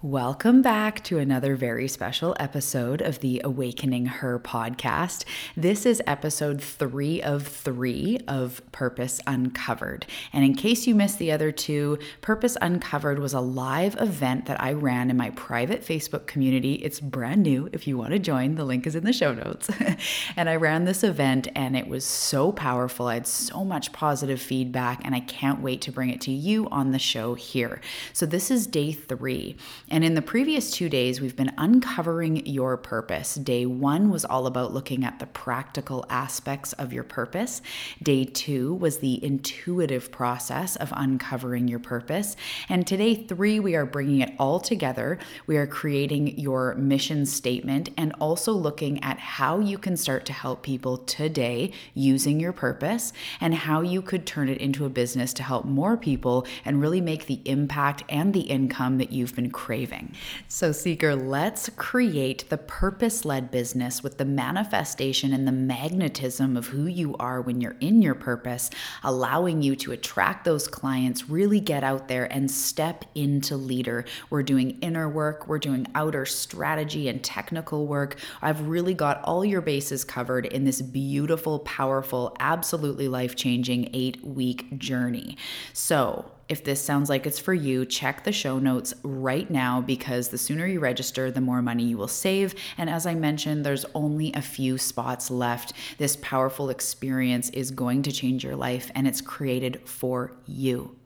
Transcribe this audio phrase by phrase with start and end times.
[0.00, 5.24] Welcome back to another very special episode of the Awakening Her podcast.
[5.56, 10.06] This is episode three of three of Purpose Uncovered.
[10.32, 14.62] And in case you missed the other two, Purpose Uncovered was a live event that
[14.62, 16.74] I ran in my private Facebook community.
[16.74, 17.68] It's brand new.
[17.72, 19.68] If you want to join, the link is in the show notes.
[20.36, 23.08] and I ran this event and it was so powerful.
[23.08, 26.68] I had so much positive feedback, and I can't wait to bring it to you
[26.68, 27.80] on the show here.
[28.12, 29.56] So, this is day three.
[29.90, 33.36] And in the previous two days, we've been uncovering your purpose.
[33.36, 37.62] Day one was all about looking at the practical aspects of your purpose.
[38.02, 42.36] Day two was the intuitive process of uncovering your purpose.
[42.68, 45.18] And today, three, we are bringing it all together.
[45.46, 50.34] We are creating your mission statement and also looking at how you can start to
[50.34, 55.32] help people today using your purpose and how you could turn it into a business
[55.34, 59.50] to help more people and really make the impact and the income that you've been
[59.50, 60.12] craving craving.
[60.48, 66.66] So, Seeker, let's create the purpose led business with the manifestation and the magnetism of
[66.66, 68.70] who you are when you're in your purpose,
[69.04, 74.04] allowing you to attract those clients, really get out there and step into leader.
[74.30, 78.18] We're doing inner work, we're doing outer strategy and technical work.
[78.42, 84.24] I've really got all your bases covered in this beautiful, powerful, absolutely life changing eight
[84.24, 85.36] week journey.
[85.72, 90.28] So, if this sounds like it's for you, check the show notes right now because
[90.28, 92.54] the sooner you register, the more money you will save.
[92.78, 95.74] And as I mentioned, there's only a few spots left.
[95.98, 100.96] This powerful experience is going to change your life and it's created for you.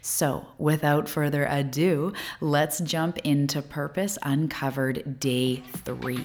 [0.00, 6.24] So, without further ado, let's jump into Purpose Uncovered Day 3.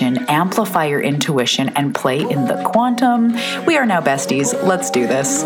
[0.00, 3.34] amplify your intuition, and play in the quantum.
[3.66, 4.54] We are now besties.
[4.66, 5.44] Let's do this.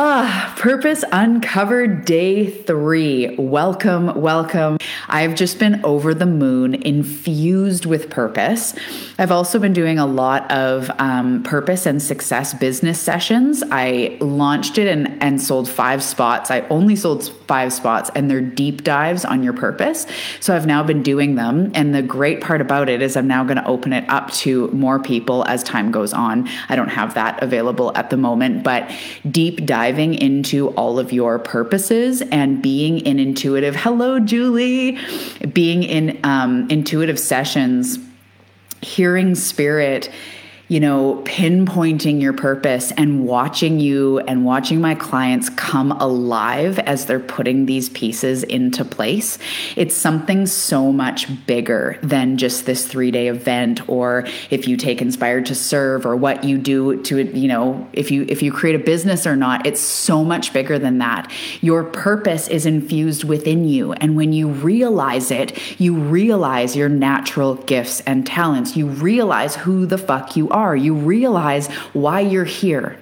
[0.00, 3.36] Ah, Purpose Uncovered Day Three.
[3.36, 4.78] Welcome, welcome.
[5.06, 8.74] I've just been over the moon, infused with purpose.
[9.20, 13.62] I've also been doing a lot of um, purpose and success business sessions.
[13.70, 16.50] I launched it and, and sold five spots.
[16.50, 20.08] I only sold five spots, and they're deep dives on your purpose.
[20.40, 21.70] So I've now been doing them.
[21.76, 24.66] And the great part about it is I'm now going to open it up to
[24.72, 26.48] more people as time goes on.
[26.68, 28.90] I don't have that available at the moment, but
[29.30, 34.98] deep diving into all of your purposes and being in intuitive, hello, Julie,
[35.52, 37.98] being in um, intuitive sessions
[38.80, 40.10] hearing spirit
[40.68, 47.06] you know, pinpointing your purpose and watching you and watching my clients come alive as
[47.06, 49.38] they're putting these pieces into place.
[49.76, 55.00] It's something so much bigger than just this three day event, or if you take
[55.00, 58.76] Inspired to Serve, or what you do to, you know, if you if you create
[58.76, 59.66] a business or not.
[59.66, 61.32] It's so much bigger than that.
[61.62, 67.54] Your purpose is infused within you, and when you realize it, you realize your natural
[67.54, 68.76] gifts and talents.
[68.76, 72.98] You realize who the fuck you are are, you realize why you're here.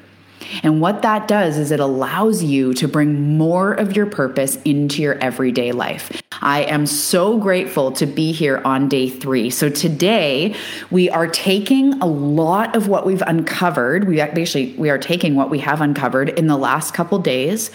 [0.62, 5.02] And what that does is it allows you to bring more of your purpose into
[5.02, 6.22] your everyday life.
[6.42, 9.50] I am so grateful to be here on day three.
[9.50, 10.54] So today
[10.90, 14.06] we are taking a lot of what we've uncovered.
[14.06, 17.70] We actually we are taking what we have uncovered in the last couple days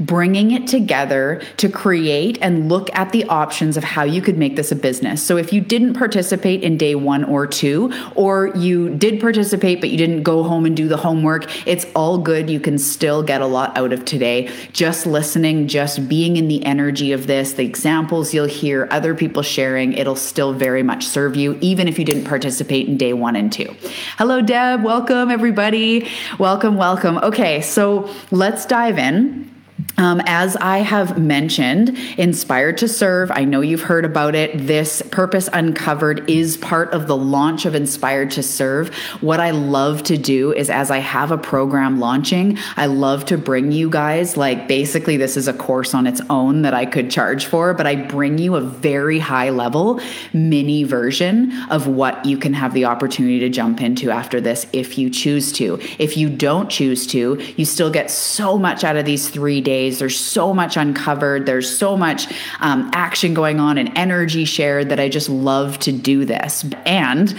[0.00, 4.56] bringing it together to create and look at the options of how you could make
[4.56, 5.22] this a business.
[5.22, 9.90] So if you didn't participate in day one or two, or you did participate but
[9.90, 12.50] you didn't go home and do the homework, it's all good.
[12.50, 14.50] You can still get a lot out of today.
[14.72, 19.40] Just listening, just being in the energy of this, the examples you'll hear, other people
[19.40, 23.36] sharing, it'll still very much serve you, even if you didn't participate in day one
[23.36, 23.72] and two.
[24.18, 24.82] Hello, Deb.
[24.82, 26.08] Welcome, everybody.
[26.40, 27.18] Welcome, welcome.
[27.18, 29.53] Okay, so let's dive in.
[29.96, 34.66] Um, as I have mentioned, Inspired to Serve, I know you've heard about it.
[34.66, 38.94] This Purpose Uncovered is part of the launch of Inspired to Serve.
[39.20, 43.38] What I love to do is, as I have a program launching, I love to
[43.38, 47.10] bring you guys, like basically, this is a course on its own that I could
[47.10, 50.00] charge for, but I bring you a very high level
[50.32, 54.98] mini version of what you can have the opportunity to jump into after this if
[54.98, 55.80] you choose to.
[55.98, 59.98] If you don't choose to, you still get so much out of these three days.
[59.98, 65.00] There's so much uncovered, there's so much um, action going on and energy shared that
[65.00, 66.64] I just love to do this.
[66.86, 67.30] And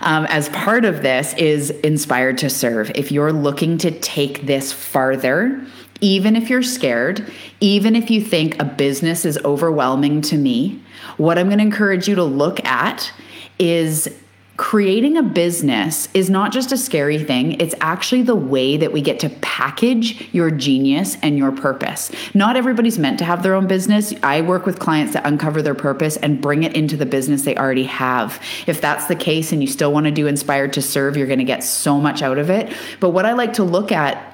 [0.00, 2.90] um, as part of this is Inspired to Serve.
[2.94, 5.64] If you're looking to take this farther,
[6.00, 7.30] even if you're scared,
[7.60, 10.82] even if you think a business is overwhelming to me,
[11.16, 13.12] what I'm going to encourage you to look at
[13.58, 14.21] is
[14.56, 19.00] creating a business is not just a scary thing, it's actually the way that we
[19.00, 22.10] get to package your genius and your purpose.
[22.34, 24.12] Not everybody's meant to have their own business.
[24.22, 27.56] I work with clients that uncover their purpose and bring it into the business they
[27.56, 28.40] already have.
[28.66, 31.38] If that's the case and you still want to do inspired to serve, you're going
[31.38, 32.74] to get so much out of it.
[33.00, 34.28] But what I like to look at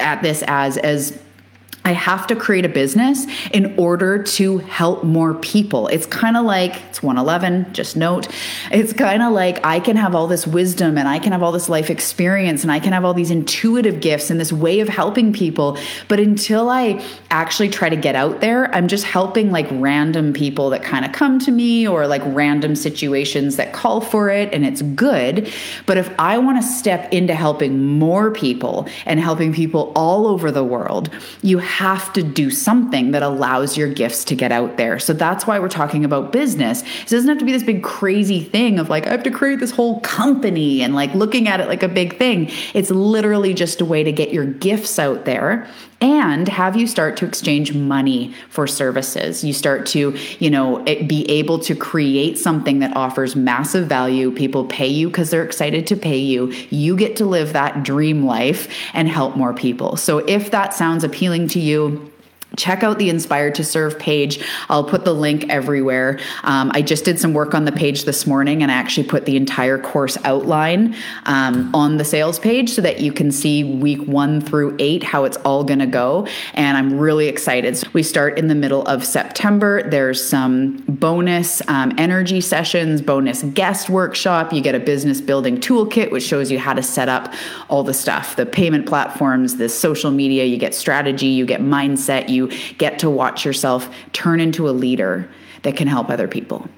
[0.00, 1.18] at this as as
[1.86, 5.88] I have to create a business in order to help more people.
[5.88, 8.26] It's kind of like it's 111, just note.
[8.70, 11.52] It's kind of like I can have all this wisdom and I can have all
[11.52, 14.88] this life experience and I can have all these intuitive gifts and this way of
[14.88, 15.76] helping people.
[16.08, 20.70] But until I actually try to get out there, I'm just helping like random people
[20.70, 24.64] that kind of come to me or like random situations that call for it and
[24.64, 25.52] it's good.
[25.84, 30.50] But if I want to step into helping more people and helping people all over
[30.50, 31.10] the world,
[31.42, 34.96] you have to do something that allows your gifts to get out there.
[35.00, 36.82] So that's why we're talking about business.
[36.82, 39.58] It doesn't have to be this big crazy thing of like, I have to create
[39.58, 42.48] this whole company and like looking at it like a big thing.
[42.74, 45.68] It's literally just a way to get your gifts out there
[46.04, 51.24] and have you start to exchange money for services you start to you know be
[51.30, 55.96] able to create something that offers massive value people pay you because they're excited to
[55.96, 60.50] pay you you get to live that dream life and help more people so if
[60.50, 62.12] that sounds appealing to you you
[62.56, 64.44] check out the Inspired to Serve page.
[64.68, 66.18] I'll put the link everywhere.
[66.42, 69.24] Um, I just did some work on the page this morning and I actually put
[69.24, 70.94] the entire course outline
[71.26, 75.24] um, on the sales page so that you can see week one through eight how
[75.24, 76.26] it's all going to go.
[76.54, 77.76] And I'm really excited.
[77.76, 79.82] So we start in the middle of September.
[79.88, 84.52] There's some bonus um, energy sessions, bonus guest workshop.
[84.52, 87.32] You get a business building toolkit, which shows you how to set up
[87.68, 90.44] all the stuff the payment platforms, the social media.
[90.44, 92.43] You get strategy, you get mindset, you
[92.78, 95.30] get to watch yourself turn into a leader
[95.62, 96.68] that can help other people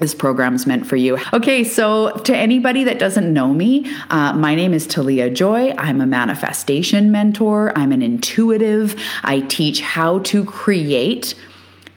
[0.00, 1.18] this program's meant for you.
[1.32, 5.72] Okay, so to anybody that doesn't know me, uh, my name is Talia Joy.
[5.78, 9.00] I'm a manifestation mentor, I'm an intuitive.
[9.22, 11.34] I teach how to create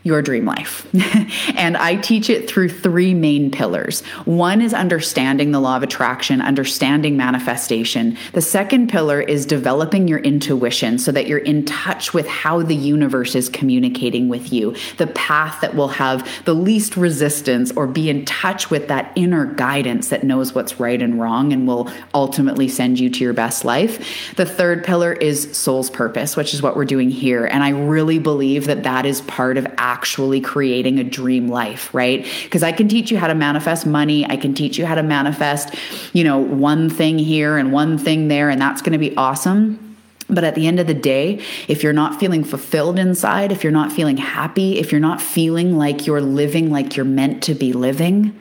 [0.07, 0.87] your dream life.
[1.55, 4.01] and I teach it through three main pillars.
[4.25, 8.17] One is understanding the law of attraction, understanding manifestation.
[8.33, 12.75] The second pillar is developing your intuition so that you're in touch with how the
[12.75, 18.09] universe is communicating with you, the path that will have the least resistance or be
[18.09, 22.67] in touch with that inner guidance that knows what's right and wrong and will ultimately
[22.69, 24.33] send you to your best life.
[24.35, 27.45] The third pillar is soul's purpose, which is what we're doing here.
[27.45, 32.23] And I really believe that that is part of actually creating a dream life, right?
[32.43, 34.25] Because I can teach you how to manifest money.
[34.27, 35.73] I can teach you how to manifest,
[36.13, 39.97] you know, one thing here and one thing there, and that's going to be awesome.
[40.29, 43.71] But at the end of the day, if you're not feeling fulfilled inside, if you're
[43.71, 47.73] not feeling happy, if you're not feeling like you're living like you're meant to be
[47.73, 48.37] living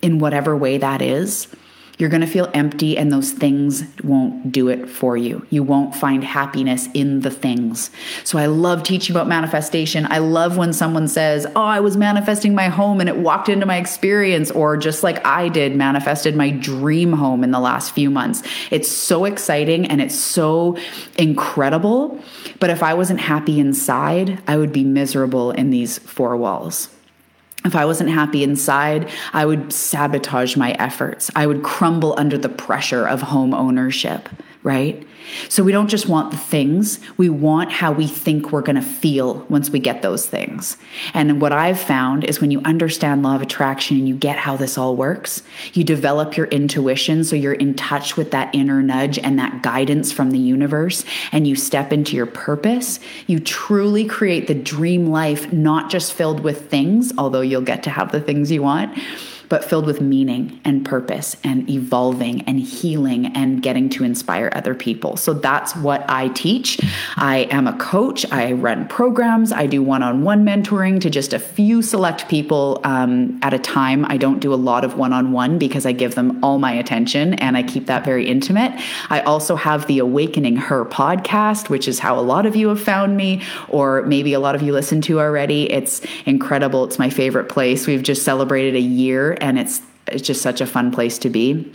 [0.00, 1.48] in whatever way that is,
[1.98, 5.46] you're going to feel empty, and those things won't do it for you.
[5.50, 7.90] You won't find happiness in the things.
[8.24, 10.06] So, I love teaching about manifestation.
[10.10, 13.66] I love when someone says, Oh, I was manifesting my home and it walked into
[13.66, 18.10] my experience, or just like I did, manifested my dream home in the last few
[18.10, 18.42] months.
[18.70, 20.76] It's so exciting and it's so
[21.16, 22.22] incredible.
[22.60, 26.93] But if I wasn't happy inside, I would be miserable in these four walls.
[27.64, 31.30] If I wasn't happy inside, I would sabotage my efforts.
[31.34, 34.28] I would crumble under the pressure of home ownership,
[34.64, 35.06] right?
[35.50, 38.82] So we don't just want the things, we want how we think we're going to
[38.82, 40.78] feel once we get those things.
[41.12, 44.56] And what I've found is when you understand law of attraction and you get how
[44.56, 45.42] this all works,
[45.74, 50.10] you develop your intuition so you're in touch with that inner nudge and that guidance
[50.10, 55.52] from the universe and you step into your purpose, you truly create the dream life
[55.52, 58.98] not just filled with things, although you'll get to have the things you want
[59.54, 64.74] but filled with meaning and purpose and evolving and healing and getting to inspire other
[64.74, 65.16] people.
[65.16, 66.80] So that's what I teach.
[67.14, 68.26] I am a coach.
[68.32, 69.52] I run programs.
[69.52, 73.60] I do one on one mentoring to just a few select people um, at a
[73.60, 74.04] time.
[74.06, 76.72] I don't do a lot of one on one because I give them all my
[76.72, 78.72] attention and I keep that very intimate.
[79.08, 82.82] I also have the Awakening Her podcast, which is how a lot of you have
[82.82, 85.70] found me, or maybe a lot of you listen to already.
[85.70, 86.82] It's incredible.
[86.82, 87.86] It's my favorite place.
[87.86, 91.72] We've just celebrated a year and it's it's just such a fun place to be.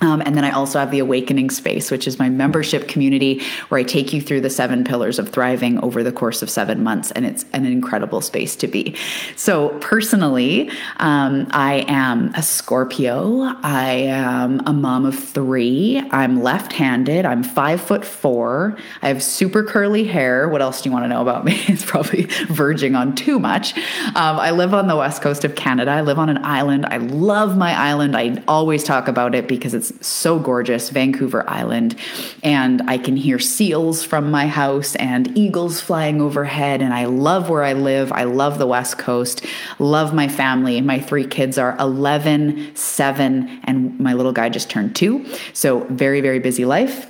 [0.00, 3.78] Um, and then I also have the Awakening Space, which is my membership community where
[3.78, 7.10] I take you through the seven pillars of thriving over the course of seven months.
[7.10, 8.96] And it's an incredible space to be.
[9.36, 13.42] So, personally, um, I am a Scorpio.
[13.62, 16.02] I am a mom of three.
[16.10, 17.26] I'm left handed.
[17.26, 18.78] I'm five foot four.
[19.02, 20.48] I have super curly hair.
[20.48, 21.58] What else do you want to know about me?
[21.70, 23.76] It's probably verging on too much.
[23.76, 25.92] Um, I live on the west coast of Canada.
[25.92, 26.84] I live on an island.
[26.84, 28.16] I love my island.
[28.16, 31.96] I always talk about it because it's so gorgeous, Vancouver Island.
[32.42, 36.82] And I can hear seals from my house and eagles flying overhead.
[36.82, 38.12] And I love where I live.
[38.12, 39.44] I love the West Coast,
[39.78, 40.80] love my family.
[40.80, 45.26] My three kids are 11, 7, and my little guy just turned two.
[45.52, 47.06] So, very, very busy life.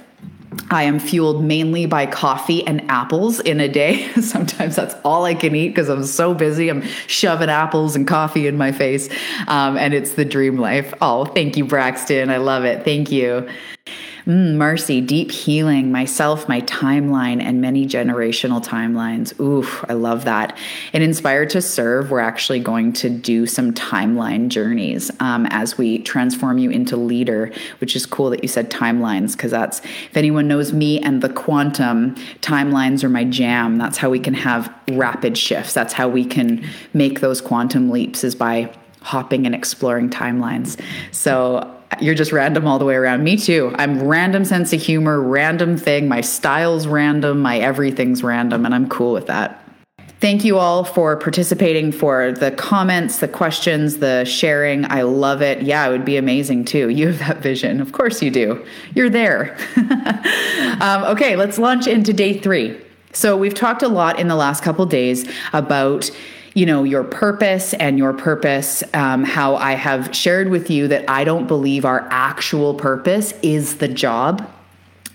[0.70, 4.08] I am fueled mainly by coffee and apples in a day.
[4.20, 6.68] Sometimes that's all I can eat because I'm so busy.
[6.68, 9.08] I'm shoving apples and coffee in my face.
[9.46, 10.92] Um, and it's the dream life.
[11.00, 12.30] Oh, thank you, Braxton.
[12.30, 12.84] I love it.
[12.84, 13.48] Thank you.
[14.26, 19.38] Mm, Marcy, deep healing, myself, my timeline, and many generational timelines.
[19.40, 20.56] Oof, I love that.
[20.92, 25.98] In Inspired to Serve, we're actually going to do some timeline journeys um, as we
[26.00, 30.48] transform you into leader, which is cool that you said timelines because that's, if anyone
[30.48, 33.78] knows me and the quantum, timelines are my jam.
[33.78, 35.72] That's how we can have rapid shifts.
[35.72, 40.78] That's how we can make those quantum leaps is by hopping and exploring timelines.
[41.10, 43.24] So you're just random all the way around.
[43.24, 43.74] Me too.
[43.78, 46.08] I'm random sense of humor, random thing.
[46.08, 49.56] My style's random, my everything's random, and I'm cool with that.
[50.20, 54.84] Thank you all for participating, for the comments, the questions, the sharing.
[54.90, 55.62] I love it.
[55.62, 56.90] Yeah, it would be amazing too.
[56.90, 57.80] You have that vision.
[57.80, 58.64] Of course you do.
[58.94, 59.56] You're there.
[60.80, 62.78] um, okay, let's launch into day three.
[63.12, 66.10] So, we've talked a lot in the last couple days about
[66.54, 71.08] you know your purpose and your purpose um, how i have shared with you that
[71.08, 74.48] i don't believe our actual purpose is the job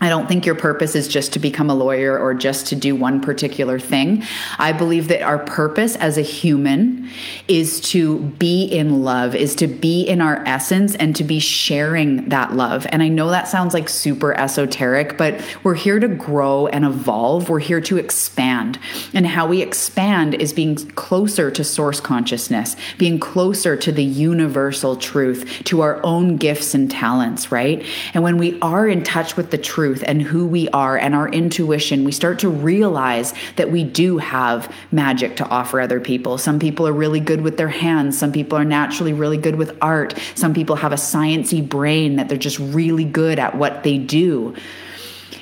[0.02, 2.98] I don't think your purpose is just to become a lawyer or just to do
[2.98, 4.24] one particular thing.
[4.60, 7.10] I believe that our purpose as a human
[7.48, 12.28] is to be in love, is to be in our essence and to be sharing
[12.28, 12.86] that love.
[12.90, 17.48] And I know that sounds like super esoteric, but we're here to grow and evolve.
[17.48, 18.78] We're here to expand.
[19.14, 24.98] And how we expand is being closer to source consciousness, being closer to the universal
[24.98, 27.84] truth, to our own gifts and talents, right?
[28.14, 31.14] And when we are in touch with the truth, truth and who we are and
[31.14, 36.40] our intuition, we start to realize that we do have magic to offer other people.
[36.40, 39.78] Some people are really good with their hands, some people are naturally really good with
[39.84, 44.00] art, some people have a sciency brain that they're just really good at what they
[44.00, 44.56] do.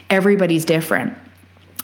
[0.10, 1.18] Everybody's different.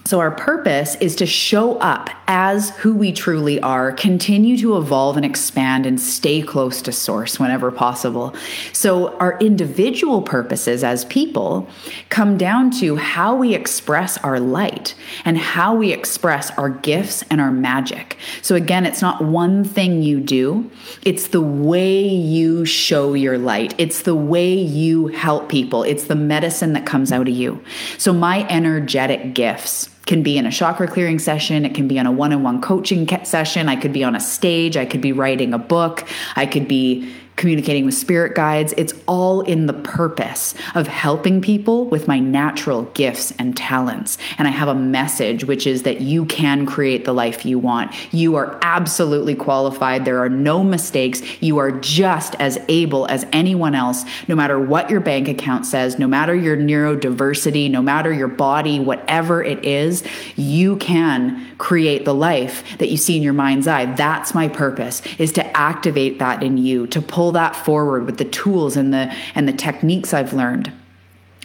[0.09, 5.17] So, our purpose is to show up as who we truly are, continue to evolve
[5.17, 8.33] and expand, and stay close to source whenever possible.
[8.73, 11.69] So, our individual purposes as people
[12.09, 17.39] come down to how we express our light and how we express our gifts and
[17.39, 18.17] our magic.
[18.41, 20.71] So, again, it's not one thing you do,
[21.03, 26.15] it's the way you show your light, it's the way you help people, it's the
[26.15, 27.63] medicine that comes out of you.
[27.99, 32.07] So, my energetic gifts can be in a chakra clearing session, it can be on
[32.07, 35.11] a one on one coaching session, I could be on a stage, I could be
[35.11, 36.03] writing a book,
[36.35, 38.73] I could be communicating with spirit guides.
[38.77, 44.17] It's all in the purpose of helping people with my natural gifts and talents.
[44.37, 47.91] And I have a message, which is that you can create the life you want.
[48.13, 50.03] You are absolutely qualified.
[50.03, 51.21] There are no mistakes.
[51.41, 55.97] You are just as able as anyone else, no matter what your bank account says,
[55.97, 60.03] no matter your neurodiversity, no matter your body, whatever it is,
[60.35, 63.85] you can create the life that you see in your mind's eye.
[63.85, 68.17] That's my purpose is to activate that in you, to pull pull that forward with
[68.17, 70.71] the tools and the and the techniques I've learned.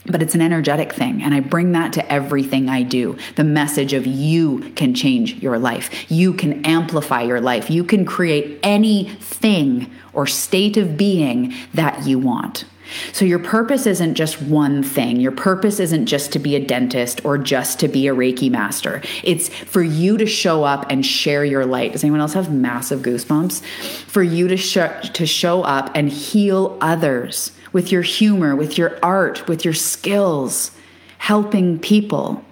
[0.06, 3.18] But it's an energetic thing and i bring that to everything i do.
[3.36, 6.10] The message of you can change your life.
[6.10, 7.70] You can amplify your life.
[7.70, 12.64] You can create anything or state of being that you want
[13.12, 15.20] So your purpose isn't just one thing.
[15.20, 19.02] Your purpose isn't just to be a dentist or just to be a Reiki master.
[19.22, 21.92] It's for you to show up and share your light.
[21.92, 23.62] Does anyone else have massive goosebumps?
[24.06, 28.98] For you to show to show up and heal others with your humor, with your
[29.02, 30.70] art, with your skills,
[31.18, 32.44] helping people.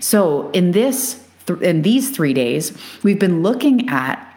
[0.00, 1.24] So in this
[1.60, 4.29] in these 3 days, we've been looking at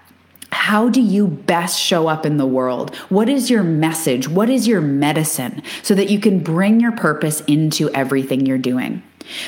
[0.54, 2.96] how do you best show up in the world?
[3.10, 4.28] What is your message?
[4.28, 9.04] What is your medicine so that you can bring your purpose into everything you're doing?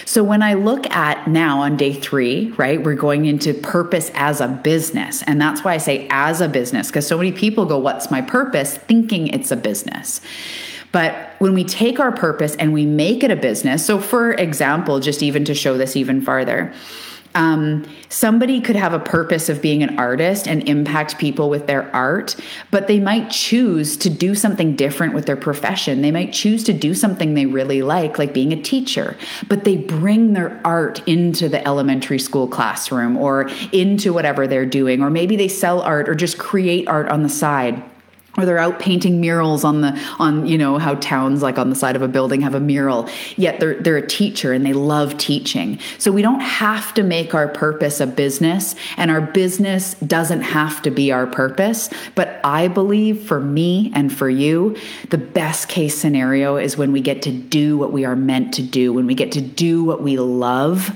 [0.06, 4.42] So, when I look at now on day three, right, we're going into purpose as
[4.42, 5.22] a business.
[5.24, 8.22] And that's why I say as a business, because so many people go, What's my
[8.22, 8.78] purpose?
[8.78, 10.22] thinking it's a business.
[10.92, 15.02] But when we take our purpose and we make it a business, so for example,
[15.02, 16.74] just even to show this even farther,
[17.36, 21.94] um, somebody could have a purpose of being an artist and impact people with their
[21.94, 22.36] art,
[22.72, 26.02] but they might choose to do something different with their profession.
[26.02, 29.76] They might choose to do something they really like, like being a teacher, but they
[29.78, 35.36] bring their art into the elementary school classroom or into whatever they're doing, or maybe
[35.36, 37.84] they sell art or just create art on the side
[38.38, 41.76] or they're out painting murals on the on you know how towns like on the
[41.76, 43.10] side of a building have a mural.
[43.36, 45.80] Yet they're they're a teacher and they love teaching.
[45.98, 50.82] So we don't have to make our purpose a business and our business doesn't have
[50.84, 51.90] to be our purpose.
[52.16, 54.76] But i believe for me and for you
[55.10, 58.62] the best case scenario is when we get to do what we are meant to
[58.62, 60.96] do when we get to do what we love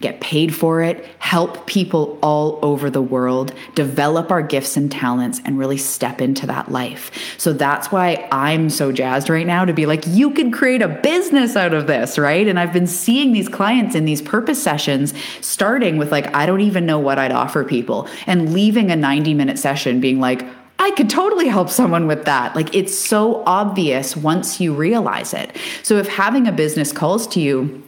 [0.00, 5.40] get paid for it, help people all over the world, develop our gifts and talents,
[5.44, 7.10] and really step into that life.
[7.38, 10.88] So that's why I'm so jazzed right now to be like, you can create a
[10.88, 12.48] business out of this, right?
[12.48, 16.62] And I've been seeing these clients in these purpose sessions starting with like, I don't
[16.62, 20.46] even know what I'd offer people, and leaving a 90 minute session being like,
[20.78, 22.56] I could totally help someone with that.
[22.56, 25.54] Like it's so obvious once you realize it.
[25.82, 27.82] So if having a business calls to you,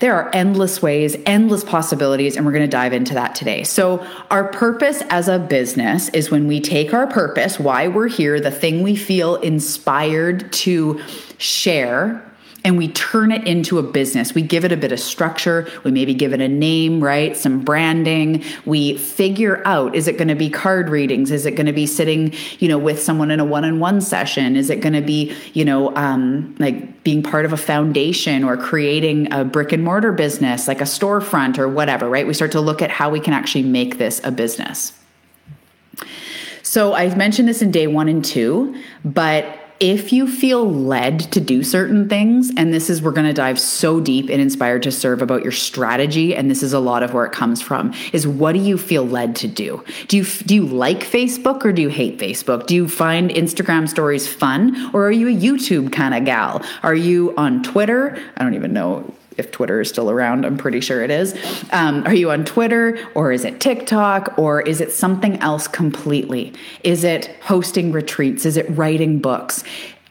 [0.00, 3.64] there are endless ways, endless possibilities, and we're going to dive into that today.
[3.64, 8.40] So, our purpose as a business is when we take our purpose, why we're here,
[8.40, 11.00] the thing we feel inspired to
[11.38, 12.27] share
[12.64, 14.34] and we turn it into a business.
[14.34, 15.68] We give it a bit of structure.
[15.84, 17.36] We maybe give it a name, right?
[17.36, 18.42] Some branding.
[18.64, 21.30] We figure out is it going to be card readings?
[21.30, 24.00] Is it going to be sitting, you know, with someone in a one on one
[24.00, 24.56] session?
[24.56, 28.56] Is it going to be, you know, um, like being part of a foundation or
[28.56, 32.26] creating a brick and mortar business, like a storefront or whatever, right?
[32.26, 34.92] We start to look at how we can actually make this a business.
[36.62, 41.40] So I've mentioned this in day one and two, but if you feel led to
[41.40, 44.92] do certain things, and this is, we're going to dive so deep in Inspired to
[44.92, 48.26] Serve about your strategy, and this is a lot of where it comes from, is
[48.26, 49.84] what do you feel led to do?
[50.08, 52.66] Do you, do you like Facebook or do you hate Facebook?
[52.66, 56.62] Do you find Instagram stories fun or are you a YouTube kind of gal?
[56.82, 58.18] Are you on Twitter?
[58.36, 60.44] I don't even know if Twitter is still around.
[60.44, 61.34] I'm pretty sure it is.
[61.72, 66.52] Um, are you on Twitter or is it TikTok or is it something else completely?
[66.84, 68.44] Is it hosting retreats?
[68.44, 69.64] Is it writing books?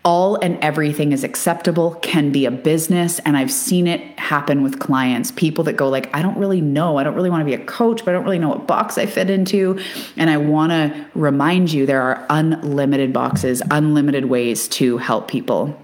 [0.08, 4.80] all and everything is acceptable can be a business and i've seen it happen with
[4.80, 7.54] clients people that go like i don't really know i don't really want to be
[7.54, 9.78] a coach but i don't really know what box i fit into
[10.16, 15.78] and i want to remind you there are unlimited boxes unlimited ways to help people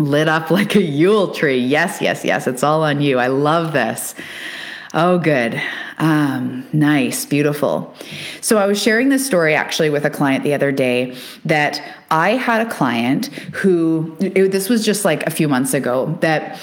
[0.00, 1.58] lit up like a Yule tree.
[1.58, 2.46] Yes, yes, yes.
[2.46, 3.18] It's all on you.
[3.18, 4.14] I love this.
[4.92, 5.60] Oh, good.
[5.98, 7.94] Um, nice, beautiful.
[8.40, 12.30] So, I was sharing this story actually with a client the other day that I
[12.30, 16.58] had a client who, it, this was just like a few months ago, that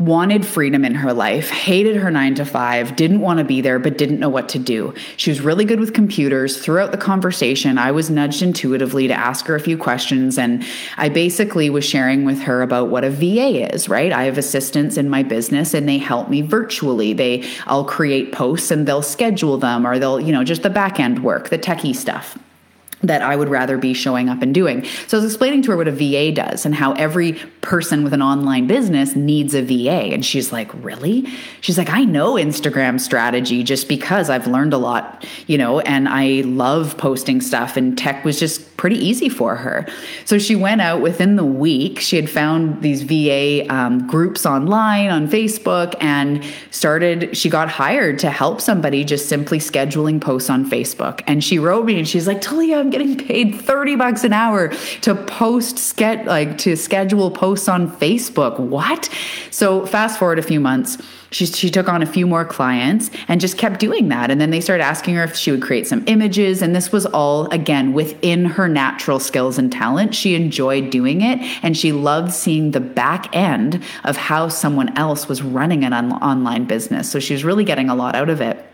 [0.00, 3.78] wanted freedom in her life, hated her nine to five, didn't want to be there,
[3.78, 4.94] but didn't know what to do.
[5.18, 6.58] She was really good with computers.
[6.58, 10.38] Throughout the conversation, I was nudged intuitively to ask her a few questions.
[10.38, 10.64] And
[10.96, 14.10] I basically was sharing with her about what a VA is, right?
[14.10, 17.12] I have assistants in my business and they help me virtually.
[17.12, 20.98] They, I'll create posts and they'll schedule them or they'll, you know, just the back
[20.98, 22.38] end work, the techie stuff
[23.02, 24.84] that I would rather be showing up and doing.
[25.06, 28.12] So I was explaining to her what a VA does and how every person with
[28.12, 30.12] an online business needs a VA.
[30.12, 31.26] And she's like, Really?
[31.60, 36.08] She's like, I know Instagram strategy just because I've learned a lot, you know, and
[36.08, 39.86] I love posting stuff, and tech was just pretty easy for her.
[40.24, 42.00] So she went out within the week.
[42.00, 48.18] She had found these VA um, groups online on Facebook and started, she got hired
[48.20, 51.22] to help somebody just simply scheduling posts on Facebook.
[51.26, 54.68] And she wrote me and she's like, Talia, I'm getting paid 30 bucks an hour
[55.02, 58.58] to post get like to schedule posts on Facebook.
[58.58, 59.08] What?
[59.50, 60.98] So fast forward a few months
[61.32, 64.30] she, she took on a few more clients and just kept doing that.
[64.30, 66.62] And then they started asking her if she would create some images.
[66.62, 70.14] And this was all, again, within her natural skills and talent.
[70.14, 75.28] She enjoyed doing it and she loved seeing the back end of how someone else
[75.28, 77.10] was running an on- online business.
[77.10, 78.69] So she was really getting a lot out of it.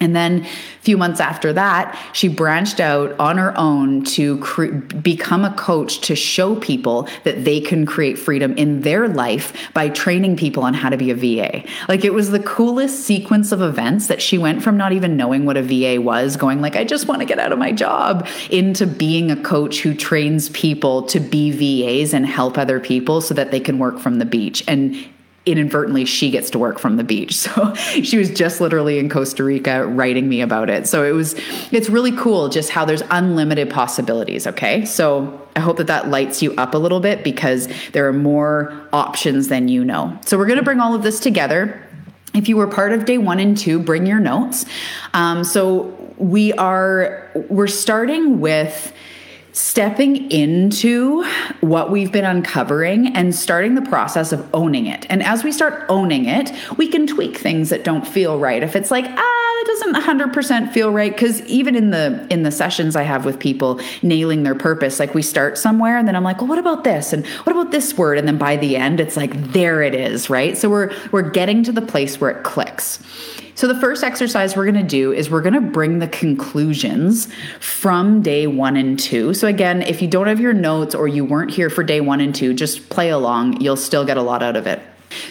[0.00, 0.48] And then a
[0.80, 6.00] few months after that, she branched out on her own to cre- become a coach
[6.02, 10.74] to show people that they can create freedom in their life by training people on
[10.74, 11.64] how to be a VA.
[11.88, 15.44] Like it was the coolest sequence of events that she went from not even knowing
[15.44, 18.28] what a VA was, going like, I just want to get out of my job,
[18.50, 23.34] into being a coach who trains people to be VAs and help other people so
[23.34, 24.62] that they can work from the beach.
[24.68, 24.96] And
[25.50, 27.36] inadvertently she gets to work from the beach.
[27.48, 30.86] So she was just literally in Costa Rica writing me about it.
[30.86, 31.34] So it was
[31.72, 34.84] it's really cool just how there's unlimited possibilities, okay?
[34.84, 38.88] So I hope that that lights you up a little bit because there are more
[38.92, 40.18] options than you know.
[40.26, 41.82] So we're going to bring all of this together.
[42.34, 44.66] If you were part of day 1 and 2, bring your notes.
[45.14, 48.92] Um, so we are we're starting with
[49.52, 51.24] stepping into
[51.60, 55.06] what we've been uncovering and starting the process of owning it.
[55.08, 58.62] And as we start owning it, we can tweak things that don't feel right.
[58.62, 62.50] If it's like, ah, that doesn't 100% feel right cuz even in the in the
[62.50, 66.24] sessions I have with people nailing their purpose, like we start somewhere and then I'm
[66.24, 67.12] like, "Well, what about this?
[67.12, 70.30] And what about this word?" And then by the end, it's like, there it is,
[70.30, 70.56] right?
[70.56, 73.00] So we're we're getting to the place where it clicks.
[73.58, 77.26] So, the first exercise we're going to do is we're going to bring the conclusions
[77.58, 79.34] from day one and two.
[79.34, 82.20] So, again, if you don't have your notes or you weren't here for day one
[82.20, 83.60] and two, just play along.
[83.60, 84.80] You'll still get a lot out of it.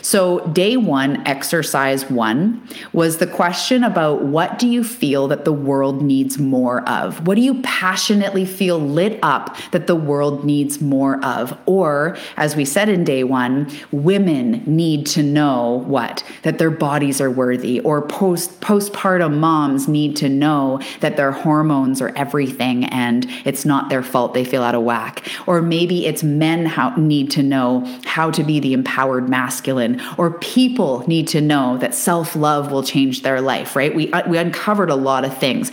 [0.02, 5.54] So, day one, exercise one, was the question about what do you feel that the
[5.54, 7.28] world needs more of?
[7.28, 11.58] What do you passionately feel lit up that the world needs more of?
[11.66, 16.24] Or, as we said in day one, women need to know what?
[16.44, 17.80] That their bodies are worthy.
[17.82, 23.90] Or post postpartum moms need to know that their hormones are everything and it's not
[23.90, 25.28] their fault they feel out of whack.
[25.46, 30.02] Or maybe it's men how, need to know how to be the empowered masculine masculine
[30.18, 33.94] or people need to know that self-love will change their life, right?
[33.94, 35.72] We uh, we uncovered a lot of things.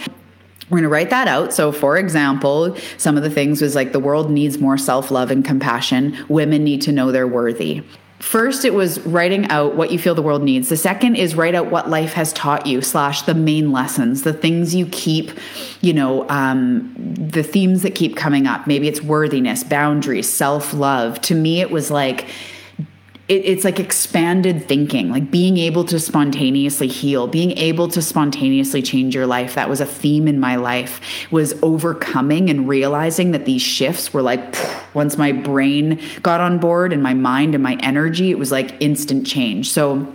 [0.70, 1.52] We're going to write that out.
[1.52, 5.30] So, for example, some of the things was like the world needs more self love
[5.30, 6.16] and compassion.
[6.28, 7.83] Women need to know they're worthy.
[8.20, 10.70] First, it was writing out what you feel the world needs.
[10.70, 14.33] The second is write out what life has taught you, slash the main lessons, the
[14.33, 15.33] things you keep,
[15.83, 18.66] you know, um, the themes that keep coming up.
[18.66, 21.20] Maybe it's worthiness, boundaries, self love.
[21.22, 22.26] To me, it was like,
[23.26, 28.82] it, it's like expanded thinking, like being able to spontaneously heal, being able to spontaneously
[28.82, 29.54] change your life.
[29.54, 34.22] That was a theme in my life was overcoming and realizing that these shifts were
[34.22, 34.56] like
[34.94, 38.74] once my brain got on board and my mind and my energy, it was like
[38.80, 39.70] instant change.
[39.70, 40.06] So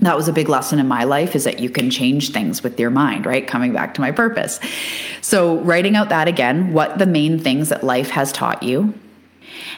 [0.00, 2.78] that was a big lesson in my life is that you can change things with
[2.78, 3.46] your mind, right?
[3.46, 4.58] Coming back to my purpose.
[5.20, 8.94] So, writing out that again, what the main things that life has taught you,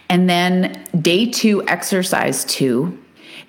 [0.09, 2.99] and then day two, exercise two.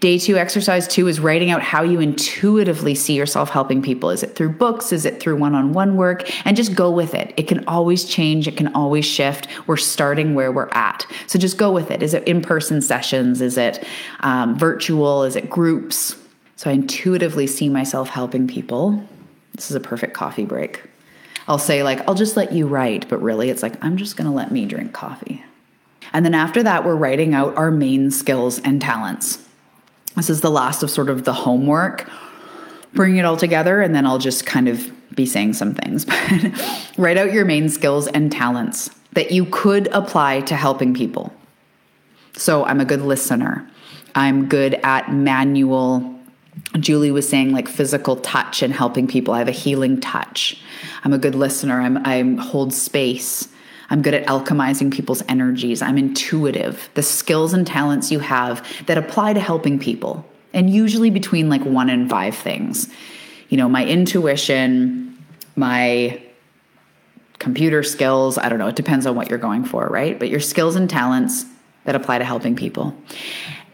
[0.02, 4.10] Day two, exercise two is writing out how you intuitively see yourself helping people.
[4.10, 4.92] Is it through books?
[4.92, 6.30] Is it through one on one work?
[6.46, 7.34] And just go with it.
[7.38, 9.48] It can always change, it can always shift.
[9.68, 11.08] We're starting where we're at.
[11.28, 12.04] So just go with it.
[12.04, 13.42] Is it in person sessions?
[13.42, 13.88] Is it
[14.20, 15.24] um, virtual?
[15.24, 16.16] Is it groups?
[16.58, 19.02] So I intuitively see myself helping people.
[19.54, 20.84] This is a perfect coffee break.
[21.48, 24.34] I'll say, like, I'll just let you write, but really it's like, I'm just gonna
[24.34, 25.44] let me drink coffee.
[26.16, 29.46] And then after that, we're writing out our main skills and talents.
[30.16, 32.10] This is the last of sort of the homework.
[32.94, 36.06] Bring it all together, and then I'll just kind of be saying some things.
[36.30, 36.54] But
[36.98, 41.34] write out your main skills and talents that you could apply to helping people.
[42.38, 43.70] So I'm a good listener.
[44.16, 46.16] I'm good at manual
[46.80, 49.34] Julie was saying like physical touch and helping people.
[49.34, 50.58] I have a healing touch.
[51.04, 51.82] I'm a good listener.
[51.82, 53.50] I'm I hold space.
[53.90, 55.82] I'm good at alchemizing people's energies.
[55.82, 56.90] I'm intuitive.
[56.96, 61.64] The skills and talents you have that apply to helping people, and usually between like
[61.64, 62.90] one and five things.
[63.50, 65.24] You know, my intuition,
[65.56, 66.22] my
[67.38, 70.18] computer skills, I don't know, it depends on what you're going for, right?
[70.18, 71.46] But your skills and talents
[71.84, 72.96] that apply to helping people.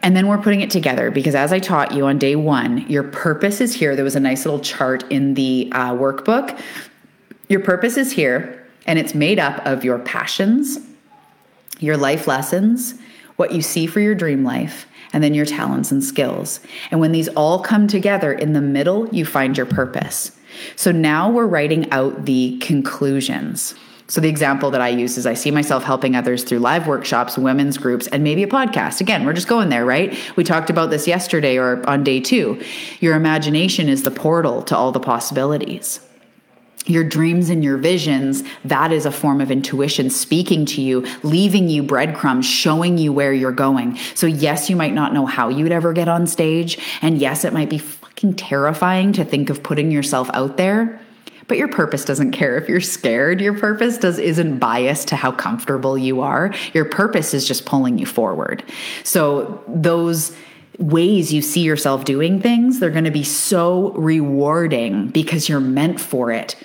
[0.03, 3.03] And then we're putting it together because, as I taught you on day one, your
[3.03, 3.95] purpose is here.
[3.95, 6.59] There was a nice little chart in the uh, workbook.
[7.49, 10.79] Your purpose is here and it's made up of your passions,
[11.79, 12.95] your life lessons,
[13.35, 16.59] what you see for your dream life, and then your talents and skills.
[16.89, 20.31] And when these all come together in the middle, you find your purpose.
[20.75, 23.75] So now we're writing out the conclusions.
[24.07, 27.37] So, the example that I use is I see myself helping others through live workshops,
[27.37, 28.99] women's groups, and maybe a podcast.
[28.99, 30.13] Again, we're just going there, right?
[30.35, 32.61] We talked about this yesterday or on day two.
[32.99, 36.01] Your imagination is the portal to all the possibilities.
[36.87, 41.69] Your dreams and your visions, that is a form of intuition speaking to you, leaving
[41.69, 43.97] you breadcrumbs, showing you where you're going.
[44.15, 46.79] So, yes, you might not know how you'd ever get on stage.
[47.01, 50.99] And yes, it might be fucking terrifying to think of putting yourself out there
[51.51, 53.41] but your purpose doesn't care if you're scared.
[53.41, 56.53] Your purpose does isn't biased to how comfortable you are.
[56.73, 58.63] Your purpose is just pulling you forward.
[59.03, 60.33] So those
[60.79, 65.99] ways you see yourself doing things, they're going to be so rewarding because you're meant
[65.99, 66.55] for it.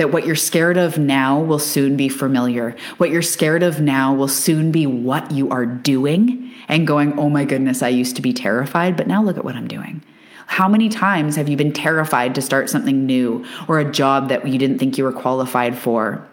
[0.00, 2.74] That what you're scared of now will soon be familiar.
[2.96, 7.28] What you're scared of now will soon be what you are doing and going, oh
[7.28, 10.02] my goodness, I used to be terrified, but now look at what I'm doing.
[10.46, 14.48] How many times have you been terrified to start something new or a job that
[14.48, 16.26] you didn't think you were qualified for?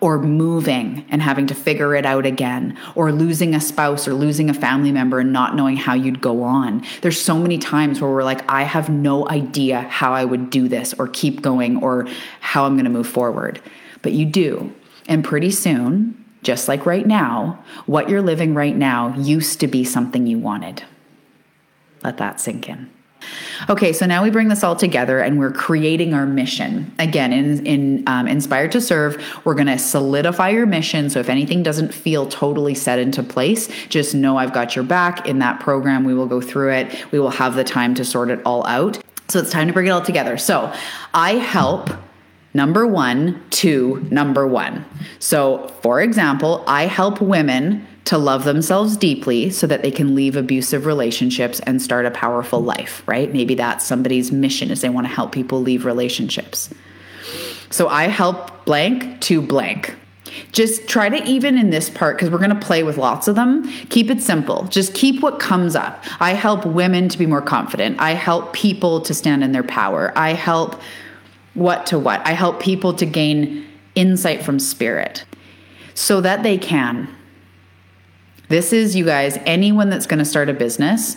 [0.00, 4.48] Or moving and having to figure it out again, or losing a spouse or losing
[4.48, 6.84] a family member and not knowing how you'd go on.
[7.02, 10.68] There's so many times where we're like, I have no idea how I would do
[10.68, 12.06] this or keep going or
[12.38, 13.60] how I'm gonna move forward.
[14.02, 14.72] But you do.
[15.08, 19.82] And pretty soon, just like right now, what you're living right now used to be
[19.82, 20.84] something you wanted.
[22.04, 22.88] Let that sink in.
[23.68, 26.92] Okay, so now we bring this all together and we're creating our mission.
[26.98, 31.10] Again, in, in um, Inspired to Serve, we're going to solidify your mission.
[31.10, 35.26] So if anything doesn't feel totally set into place, just know I've got your back.
[35.26, 37.10] In that program, we will go through it.
[37.12, 38.98] We will have the time to sort it all out.
[39.28, 40.38] So it's time to bring it all together.
[40.38, 40.72] So
[41.12, 41.90] I help
[42.54, 44.84] number one to number one.
[45.18, 50.34] So, for example, I help women to love themselves deeply so that they can leave
[50.34, 53.30] abusive relationships and start a powerful life, right?
[53.30, 56.70] Maybe that's somebody's mission is they want to help people leave relationships.
[57.68, 59.94] So I help blank to blank.
[60.52, 63.34] Just try to even in this part because we're going to play with lots of
[63.34, 63.68] them.
[63.90, 64.64] Keep it simple.
[64.68, 66.02] Just keep what comes up.
[66.18, 68.00] I help women to be more confident.
[68.00, 70.14] I help people to stand in their power.
[70.16, 70.80] I help
[71.52, 72.26] what to what.
[72.26, 75.26] I help people to gain insight from spirit
[75.92, 77.14] so that they can
[78.48, 81.16] this is, you guys, anyone that's going to start a business,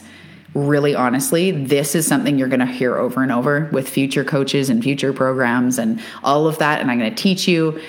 [0.54, 4.70] really honestly, this is something you're going to hear over and over with future coaches
[4.70, 6.82] and future programs and all of that.
[6.82, 7.82] And I'm going to teach you.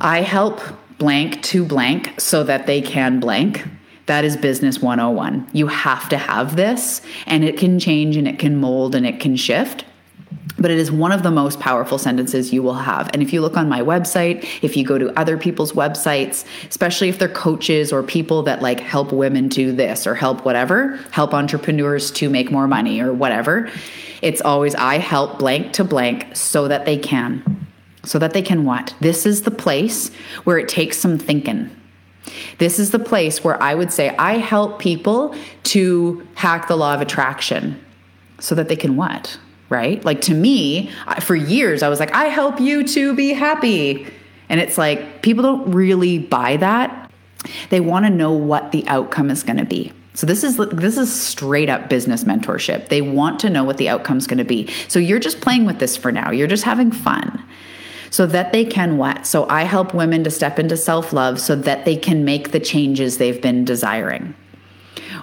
[0.00, 0.60] I help
[0.98, 3.66] blank to blank so that they can blank.
[4.06, 5.48] That is business 101.
[5.52, 9.18] You have to have this, and it can change and it can mold and it
[9.18, 9.84] can shift
[10.58, 13.10] but it is one of the most powerful sentences you will have.
[13.12, 17.08] And if you look on my website, if you go to other people's websites, especially
[17.08, 21.34] if they're coaches or people that like help women do this or help whatever, help
[21.34, 23.70] entrepreneurs to make more money or whatever,
[24.22, 27.66] it's always I help blank to blank so that they can.
[28.04, 28.94] So that they can what?
[29.00, 30.14] This is the place
[30.44, 31.70] where it takes some thinking.
[32.58, 36.94] This is the place where I would say I help people to hack the law
[36.94, 37.84] of attraction
[38.38, 39.38] so that they can what?
[39.68, 40.04] Right?
[40.04, 44.06] Like to me, for years, I was like, I help you to be happy.
[44.48, 47.10] And it's like, people don't really buy that.
[47.70, 49.92] They want to know what the outcome is going to be.
[50.14, 52.88] So this is this is straight up business mentorship.
[52.88, 54.72] They want to know what the outcome is going to be.
[54.88, 56.30] So you're just playing with this for now.
[56.30, 57.44] You're just having fun.
[58.10, 59.26] So that they can what?
[59.26, 63.18] So I help women to step into self-love so that they can make the changes
[63.18, 64.34] they've been desiring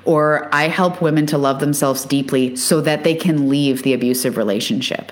[0.06, 4.38] or I help women to love themselves deeply so that they can leave the abusive
[4.38, 5.12] relationship.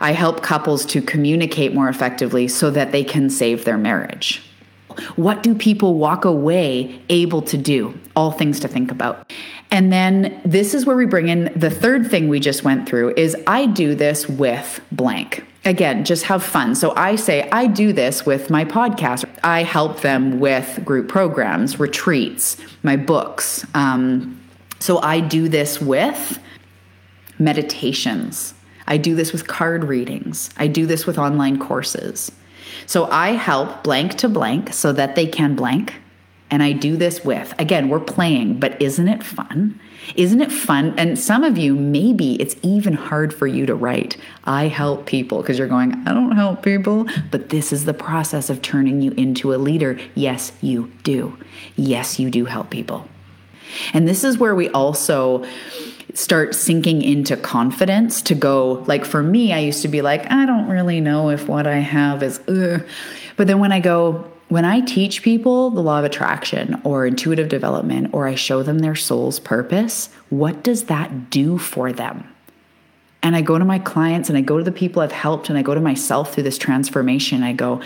[0.00, 4.42] I help couples to communicate more effectively so that they can save their marriage.
[5.16, 7.98] What do people walk away able to do?
[8.16, 9.32] All things to think about.
[9.70, 13.14] And then this is where we bring in the third thing we just went through
[13.16, 15.44] is I do this with blank.
[15.68, 16.74] Again, just have fun.
[16.74, 19.26] So I say I do this with my podcast.
[19.44, 23.66] I help them with group programs, retreats, my books.
[23.74, 24.40] Um,
[24.78, 26.38] so I do this with
[27.38, 28.54] meditations.
[28.86, 30.48] I do this with card readings.
[30.56, 32.32] I do this with online courses.
[32.86, 35.96] So I help blank to blank so that they can blank.
[36.50, 39.78] And I do this with, again, we're playing, but isn't it fun?
[40.16, 40.94] Isn't it fun?
[40.98, 45.42] And some of you, maybe it's even hard for you to write, I help people,
[45.42, 47.06] because you're going, I don't help people.
[47.30, 49.98] But this is the process of turning you into a leader.
[50.14, 51.36] Yes, you do.
[51.76, 53.06] Yes, you do help people.
[53.92, 55.44] And this is where we also
[56.14, 60.46] start sinking into confidence to go like for me i used to be like i
[60.46, 62.82] don't really know if what i have is Ugh.
[63.36, 67.48] but then when i go when i teach people the law of attraction or intuitive
[67.48, 72.26] development or i show them their soul's purpose what does that do for them
[73.22, 75.58] and i go to my clients and i go to the people i've helped and
[75.58, 77.80] i go to myself through this transformation i go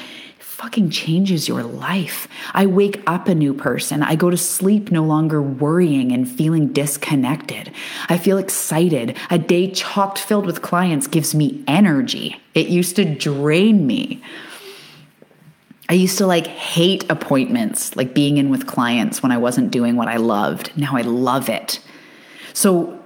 [0.62, 2.28] fucking changes your life.
[2.54, 4.00] I wake up a new person.
[4.00, 7.72] I go to sleep no longer worrying and feeling disconnected.
[8.08, 9.16] I feel excited.
[9.28, 12.40] A day chocked filled with clients gives me energy.
[12.54, 14.22] It used to drain me.
[15.92, 19.94] I used to like hate appointments, like being in with clients when I wasn't doing
[19.94, 20.72] what I loved.
[20.74, 21.80] Now I love it.
[22.54, 22.98] So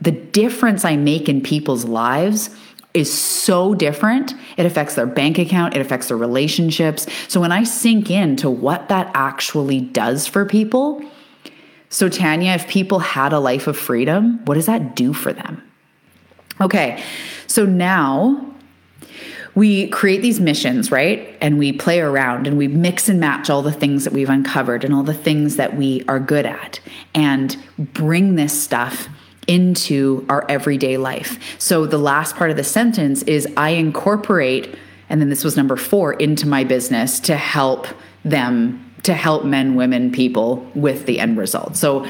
[0.00, 2.50] the difference I make in people's lives
[2.94, 4.34] is so different.
[4.56, 7.06] It affects their bank account, it affects their relationships.
[7.28, 11.00] So when I sink into what that actually does for people,
[11.90, 15.62] so Tanya, if people had a life of freedom, what does that do for them?
[16.60, 17.00] Okay,
[17.46, 18.51] so now
[19.54, 21.36] we create these missions, right?
[21.40, 24.84] And we play around and we mix and match all the things that we've uncovered
[24.84, 26.80] and all the things that we are good at
[27.14, 29.08] and bring this stuff
[29.46, 31.38] into our everyday life.
[31.60, 34.74] So the last part of the sentence is I incorporate,
[35.08, 37.86] and then this was number four, into my business to help
[38.24, 41.76] them, to help men, women, people with the end result.
[41.76, 42.06] So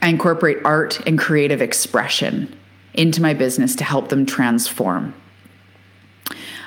[0.00, 2.56] I incorporate art and creative expression
[2.94, 5.14] into my business to help them transform.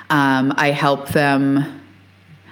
[0.09, 1.81] Um, I help them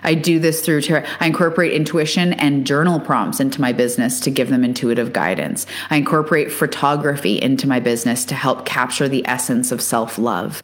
[0.04, 0.82] I do this through,
[1.20, 5.66] I incorporate intuition and journal prompts into my business to give them intuitive guidance.
[5.89, 10.62] I incorporate photography into my business to help capture the essence of self love.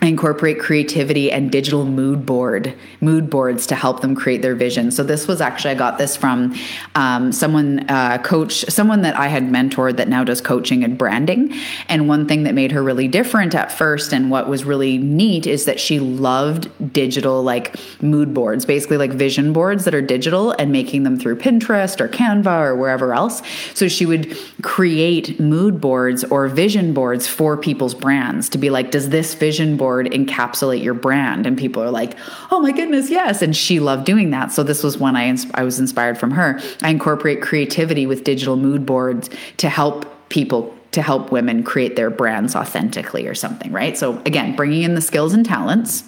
[0.00, 4.92] Incorporate creativity and digital mood board mood boards to help them create their vision.
[4.92, 6.54] So this was actually I got this from
[6.94, 11.52] um, someone uh, coach someone that I had mentored that now does coaching and branding.
[11.88, 15.48] And one thing that made her really different at first, and what was really neat,
[15.48, 20.52] is that she loved digital like mood boards, basically like vision boards that are digital,
[20.52, 23.42] and making them through Pinterest or Canva or wherever else.
[23.74, 28.92] So she would create mood boards or vision boards for people's brands to be like,
[28.92, 31.46] does this vision board board encapsulate your brand.
[31.46, 32.14] And people are like
[32.50, 33.40] oh my goodness yes.
[33.40, 34.52] And she loved doing that.
[34.52, 36.60] So this was one i, ins- I was inspired from her.
[36.82, 42.10] I incorporate creativity with digital mood boards to help people to help women create their
[42.10, 43.96] brands authentically or something right?
[43.96, 46.04] So again bringing in the skills and talents.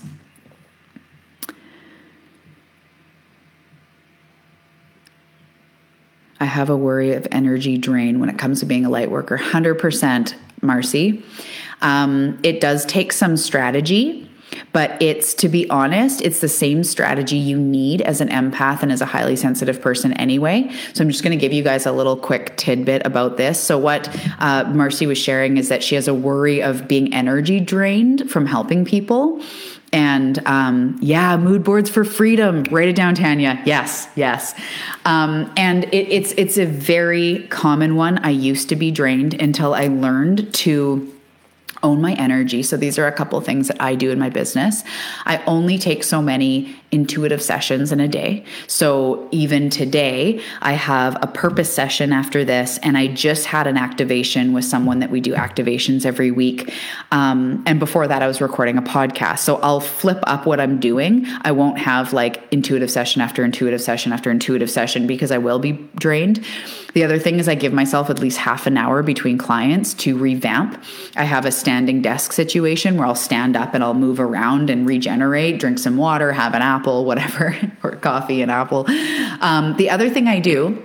[6.43, 9.37] I have a worry of energy drain when it comes to being a light worker.
[9.37, 11.23] 100%, Marcy.
[11.83, 14.27] Um, it does take some strategy.
[14.73, 18.93] But it's to be honest, it's the same strategy you need as an empath and
[18.93, 20.71] as a highly sensitive person anyway.
[20.93, 23.61] So I'm just going to give you guys a little quick tidbit about this.
[23.61, 27.61] So, what uh, Marcy was sharing is that she has a worry of being energy
[27.61, 29.41] drained from helping people.
[29.93, 32.63] And um, yeah, mood boards for freedom.
[32.71, 33.61] Write it down, Tanya.
[33.65, 34.55] Yes, yes.
[35.05, 38.19] Um, and it, it's it's a very common one.
[38.19, 41.13] I used to be drained until I learned to
[41.83, 42.63] own my energy.
[42.63, 44.85] So these are a couple things that I do in my business.
[45.25, 48.45] I only take so many intuitive sessions in a day.
[48.67, 53.77] So even today, I have a purpose session after this, and I just had an
[53.77, 56.73] activation with someone that we do activations every week.
[57.13, 59.41] Um, and before that, I was recording a podcast.
[59.41, 61.27] So I'll flip up what I'm doing.
[61.43, 65.61] I won't have like intuitive session after intuitive session after intuitive session because I will
[65.61, 66.45] be drained.
[66.93, 70.19] The other thing is, I give myself at least half an hour between clients to
[70.19, 70.83] revamp.
[71.15, 74.89] I have a standing desk situation where I'll stand up and I'll move around and
[74.89, 78.87] regenerate, drink some water, have an apple apple, whatever, or coffee and apple.
[79.41, 80.83] Um, the other thing I do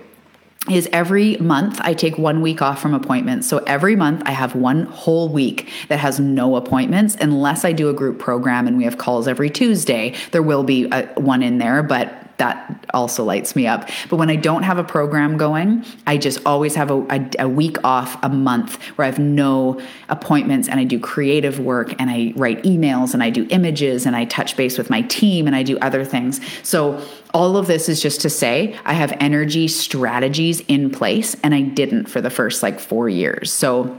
[0.70, 3.48] is every month I take one week off from appointments.
[3.48, 7.90] So every month I have one whole week that has no appointments unless I do
[7.90, 10.16] a group program and we have calls every Tuesday.
[10.32, 13.90] There will be a, one in there, but that also lights me up.
[14.10, 17.50] But when I don't have a program going, I just always have a, a, a,
[17.50, 22.10] week off a month where I have no appointments and I do creative work and
[22.10, 25.56] I write emails and I do images and I touch base with my team and
[25.56, 26.42] I do other things.
[26.64, 27.02] So
[27.34, 31.62] all of this is just to say I have energy strategies in place and I
[31.62, 33.52] didn't for the first like four years.
[33.52, 33.98] So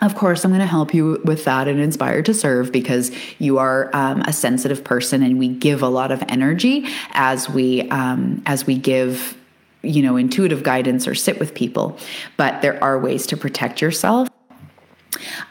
[0.00, 3.58] of course, I'm going to help you with that and Inspired to Serve because you
[3.58, 8.42] are um, a sensitive person, and we give a lot of energy as we um,
[8.46, 9.36] as we give
[9.82, 11.98] you know intuitive guidance or sit with people.
[12.36, 14.28] But there are ways to protect yourself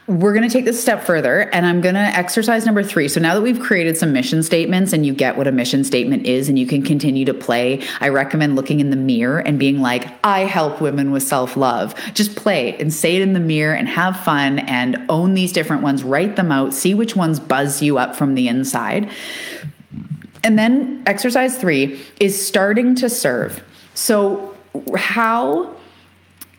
[0.08, 3.08] we're going to take this step further and I'm going to exercise number three.
[3.08, 6.26] So now that we've created some mission statements and you get what a mission statement
[6.26, 9.82] is and you can continue to play, I recommend looking in the mirror and being
[9.82, 11.94] like, I help women with self love.
[12.14, 15.84] Just play and say it in the mirror and have fun and own these different
[15.84, 19.10] ones, write them out, see which ones buzz you up from the inside.
[20.44, 23.64] And then exercise three is starting to serve.
[23.94, 24.56] So,
[24.96, 25.76] how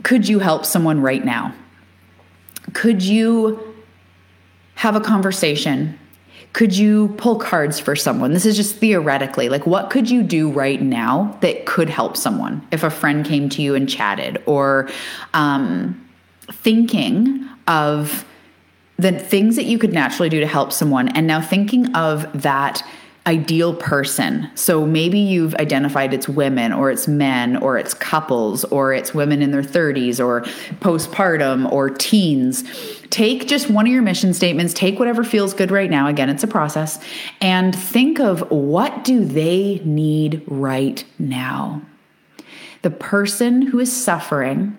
[0.03, 1.55] could you help someone right now?
[2.79, 3.75] Could you
[4.77, 5.99] have a conversation?
[6.55, 8.33] could you pull cards for someone?
[8.33, 9.49] This is just theoretically.
[9.49, 13.49] Like, what could you do right now that could help someone if a friend came
[13.51, 14.43] to you and chatted?
[14.47, 14.89] Or
[15.35, 16.09] um,
[16.51, 18.25] thinking of
[18.97, 22.83] the things that you could naturally do to help someone, and now thinking of that
[23.29, 24.51] ideal person.
[24.55, 29.43] So maybe you've identified it's women or it's men or it's couples or it's women
[29.43, 30.41] in their 30s or
[30.81, 32.65] postpartum or teens.
[33.11, 36.09] Take just one of your mission statements, take whatever feels good right now.
[36.09, 36.99] Again, it's a process
[37.43, 41.83] and think of what do they need right now?
[42.81, 44.79] The person who is suffering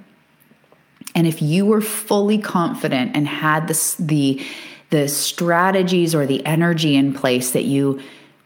[1.13, 4.43] and if you were fully confident and had the
[4.89, 8.01] the strategies or the energy in place that you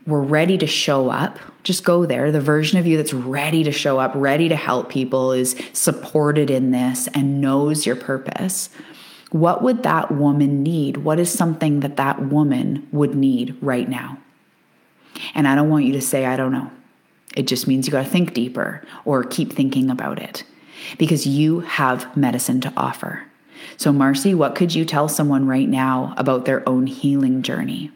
[0.06, 2.32] we're ready to show up, just go there.
[2.32, 6.50] The version of you that's ready to show up, ready to help people, is supported
[6.50, 8.70] in this and knows your purpose.
[9.32, 10.98] What would that woman need?
[10.98, 14.18] What is something that that woman would need right now?
[15.34, 16.70] And I don't want you to say, I don't know.
[17.36, 20.44] It just means you got to think deeper or keep thinking about it
[20.98, 23.24] because you have medicine to offer.
[23.78, 27.92] So, Marcy, what could you tell someone right now about their own healing journey?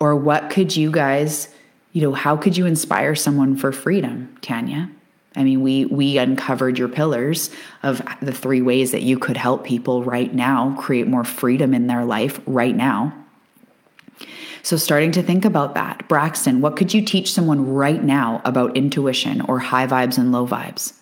[0.00, 1.48] Or what could you guys,
[1.92, 4.90] you know, how could you inspire someone for freedom, Tanya?
[5.36, 7.50] I mean, we we uncovered your pillars
[7.82, 11.86] of the three ways that you could help people right now create more freedom in
[11.86, 13.12] their life right now.
[14.62, 16.08] So starting to think about that.
[16.08, 20.46] Braxton, what could you teach someone right now about intuition or high vibes and low
[20.46, 20.97] vibes?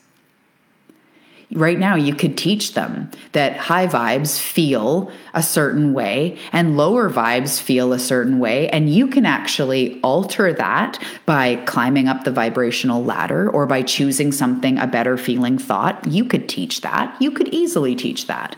[1.52, 7.10] Right now you could teach them that high vibes feel a certain way and lower
[7.10, 8.68] vibes feel a certain way.
[8.70, 14.32] And you can actually alter that by climbing up the vibrational ladder or by choosing
[14.32, 16.06] something a better feeling thought.
[16.08, 17.16] You could teach that.
[17.20, 18.56] You could easily teach that.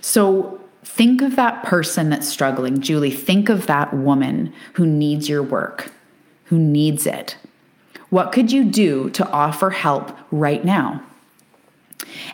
[0.00, 2.80] So think of that person that's struggling.
[2.80, 5.90] Julie think of that woman who needs your work
[6.50, 7.36] who needs it.
[8.10, 11.02] What could you do to offer help right now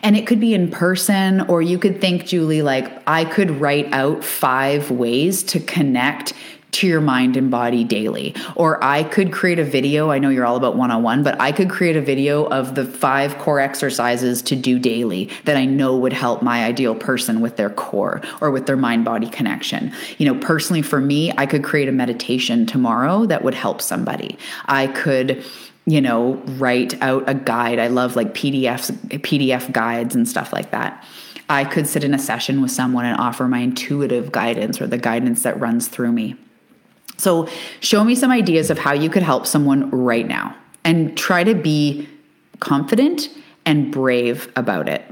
[0.03, 3.91] and it could be in person, or you could think, Julie, like I could write
[3.93, 6.33] out five ways to connect
[6.69, 8.35] to your mind and body daily.
[8.55, 10.11] Or I could create a video.
[10.11, 12.75] I know you're all about one on one, but I could create a video of
[12.75, 17.41] the five core exercises to do daily that I know would help my ideal person
[17.41, 19.91] with their core or with their mind body connection.
[20.17, 24.37] You know, personally for me, I could create a meditation tomorrow that would help somebody.
[24.65, 25.43] I could
[25.87, 27.79] you know, write out a guide.
[27.79, 31.03] I love like PDFs, PDF guides and stuff like that.
[31.49, 34.97] I could sit in a session with someone and offer my intuitive guidance or the
[34.97, 36.35] guidance that runs through me.
[37.15, 37.47] So,
[37.79, 41.55] show me some ideas of how you could help someone right now and try to
[41.55, 42.07] be
[42.59, 43.29] confident
[43.65, 45.03] and brave about it.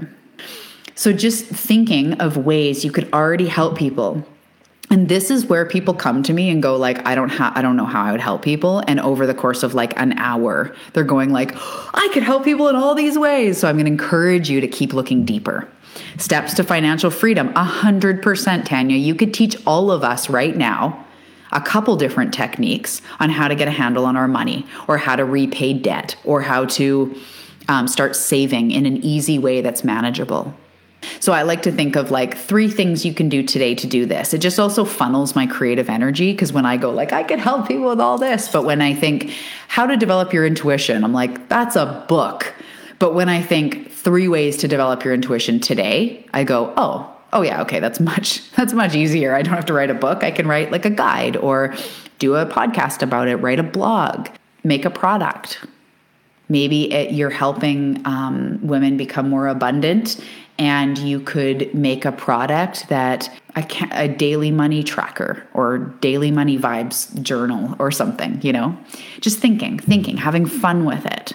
[0.94, 4.28] So, just thinking of ways you could already help people
[4.96, 7.62] and this is where people come to me and go like i don't have i
[7.62, 8.82] don't know how i would help people.
[8.88, 11.52] And over the course of like an hour they're going like
[11.94, 13.58] i could help people in all these ways.
[13.58, 15.68] So i'm going to encourage you to keep looking deeper.
[16.18, 18.96] Steps to financial freedom 100% tanya.
[18.96, 21.06] You could teach all of us right now
[21.52, 25.18] a couple different techniques on how to get a handle on our money or how
[25.18, 27.14] to repay debt or how to
[27.68, 30.54] um, start saving in an easy way that's manageable
[31.20, 34.06] so I like to think of like three things you can do today to do
[34.06, 34.34] this.
[34.34, 37.68] It just also funnels my creative energy because when I go like I can help
[37.68, 39.32] people with all this, but when I think
[39.68, 42.54] how to develop your intuition, I'm like that's a book.
[43.00, 47.42] But when I think three ways to develop your intuition today, I go, "Oh, oh
[47.42, 49.36] yeah, okay, that's much that's much easier.
[49.36, 50.24] I don't have to write a book.
[50.24, 51.76] I can write like a guide or
[52.18, 54.30] do a podcast about it, write a blog,
[54.64, 55.66] make a product.
[56.50, 60.24] Maybe it, you're helping um, women become more abundant
[60.58, 66.58] and you could make a product that a, a, daily money tracker or daily money
[66.58, 68.78] vibes journal or something, you know?
[69.20, 71.34] Just thinking, thinking, having fun with it.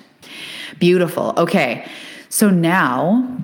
[0.78, 1.34] Beautiful.
[1.36, 1.86] Okay.
[2.30, 3.36] So now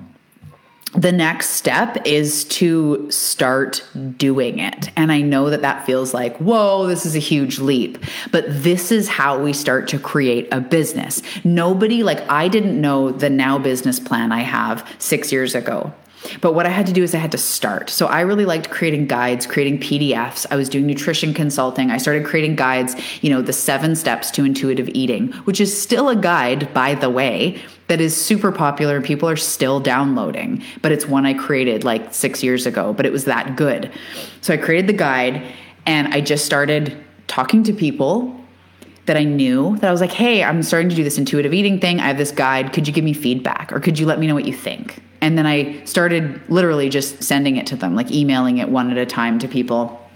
[0.93, 3.83] the next step is to start
[4.17, 4.89] doing it.
[4.95, 7.97] And I know that that feels like, whoa, this is a huge leap.
[8.31, 11.21] But this is how we start to create a business.
[11.43, 15.93] Nobody, like, I didn't know the now business plan I have six years ago.
[16.41, 17.89] But what I had to do is I had to start.
[17.89, 20.45] So I really liked creating guides, creating PDFs.
[20.49, 21.91] I was doing nutrition consulting.
[21.91, 26.09] I started creating guides, you know, the seven steps to intuitive eating, which is still
[26.09, 30.63] a guide, by the way, that is super popular and people are still downloading.
[30.81, 33.91] But it's one I created like six years ago, but it was that good.
[34.41, 35.41] So I created the guide
[35.85, 38.36] and I just started talking to people
[39.07, 41.79] that I knew that I was like, hey, I'm starting to do this intuitive eating
[41.79, 41.99] thing.
[41.99, 42.71] I have this guide.
[42.73, 45.01] Could you give me feedback or could you let me know what you think?
[45.21, 48.97] And then I started literally just sending it to them, like emailing it one at
[48.97, 50.06] a time to people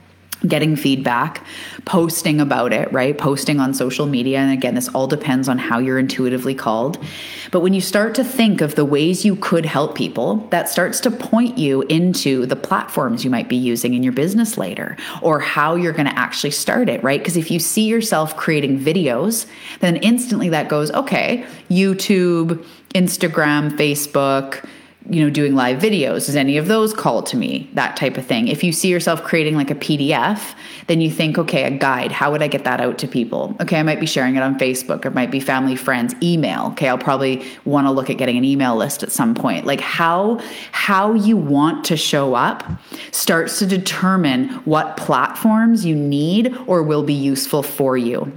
[0.47, 1.43] getting feedback,
[1.85, 3.17] posting about it, right?
[3.17, 4.39] Posting on social media.
[4.39, 7.03] And again, this all depends on how you're intuitively called.
[7.51, 10.99] But when you start to think of the ways you could help people, that starts
[11.01, 15.39] to point you into the platforms you might be using in your business later or
[15.39, 17.19] how you're going to actually start it, right?
[17.19, 19.45] Because if you see yourself creating videos,
[19.79, 24.65] then instantly that goes, okay, YouTube, Instagram, Facebook,
[25.09, 26.29] you know, doing live videos?
[26.29, 27.69] Is any of those called to me?
[27.73, 28.47] That type of thing.
[28.47, 30.53] If you see yourself creating like a PDF,
[30.87, 33.55] then you think, okay, a guide, how would I get that out to people?
[33.59, 36.67] Okay, I might be sharing it on Facebook, it might be family, friends, email.
[36.73, 39.65] Okay, I'll probably want to look at getting an email list at some point.
[39.65, 40.39] Like how
[40.71, 42.63] how you want to show up
[43.11, 48.31] starts to determine what platforms you need or will be useful for you.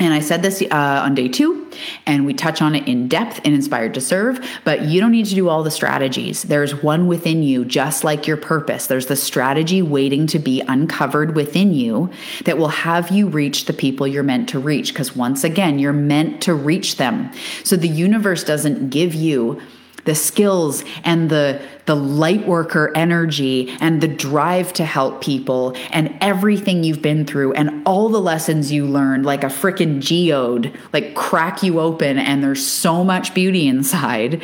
[0.00, 1.68] And I said this uh, on day two,
[2.06, 5.26] and we touch on it in depth in Inspired to Serve, but you don't need
[5.26, 6.44] to do all the strategies.
[6.44, 8.86] There's one within you, just like your purpose.
[8.86, 12.10] There's the strategy waiting to be uncovered within you
[12.44, 14.92] that will have you reach the people you're meant to reach.
[14.92, 17.32] Because once again, you're meant to reach them.
[17.64, 19.60] So the universe doesn't give you
[20.04, 26.16] the skills and the the light worker energy and the drive to help people and
[26.20, 31.14] everything you've been through and all the lessons you learned like a freaking geode like
[31.14, 34.42] crack you open and there's so much beauty inside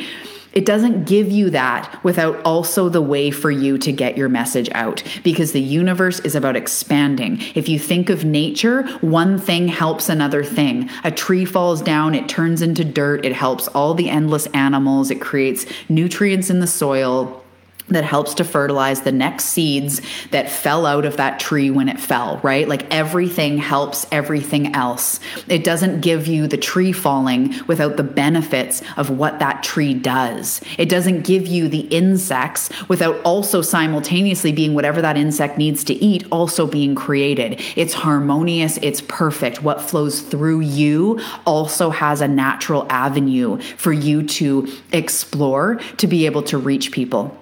[0.55, 4.69] it doesn't give you that without also the way for you to get your message
[4.71, 7.41] out because the universe is about expanding.
[7.55, 10.89] If you think of nature, one thing helps another thing.
[11.03, 15.19] A tree falls down, it turns into dirt, it helps all the endless animals, it
[15.19, 17.44] creates nutrients in the soil
[17.89, 21.99] that helps to fertilize the next seeds that fell out of that tree when it
[21.99, 22.67] fell, right?
[22.67, 25.19] Like everything helps everything else.
[25.47, 30.61] It doesn't give you the tree falling without the benefits of what that tree does.
[30.77, 35.93] It doesn't give you the insects without also simultaneously being whatever that insect needs to
[35.93, 37.61] eat, also being created.
[37.75, 39.61] It's harmonious, it's perfect.
[39.61, 46.25] What flows through you also has a natural avenue for you to explore to be
[46.25, 47.37] able to reach people.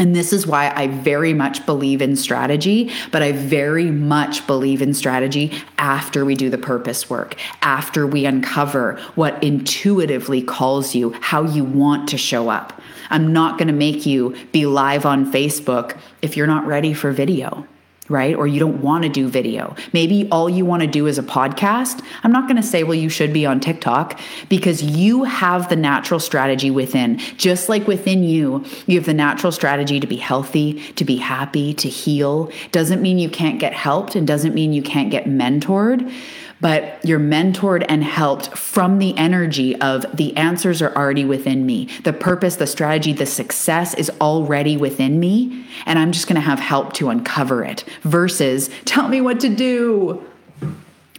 [0.00, 4.80] And this is why I very much believe in strategy, but I very much believe
[4.80, 11.12] in strategy after we do the purpose work, after we uncover what intuitively calls you,
[11.20, 12.80] how you want to show up.
[13.10, 17.12] I'm not going to make you be live on Facebook if you're not ready for
[17.12, 17.66] video
[18.10, 18.34] right?
[18.34, 19.74] Or you don't want to do video.
[19.92, 22.04] Maybe all you want to do is a podcast.
[22.22, 25.76] I'm not going to say, well, you should be on TikTok because you have the
[25.76, 27.18] natural strategy within.
[27.38, 31.72] Just like within you, you have the natural strategy to be healthy, to be happy,
[31.74, 32.50] to heal.
[32.72, 36.12] Doesn't mean you can't get helped and doesn't mean you can't get mentored
[36.60, 41.88] but you're mentored and helped from the energy of the answers are already within me.
[42.04, 45.66] The purpose, the strategy, the success is already within me.
[45.86, 49.48] And I'm just going to have help to uncover it versus tell me what to
[49.48, 50.24] do.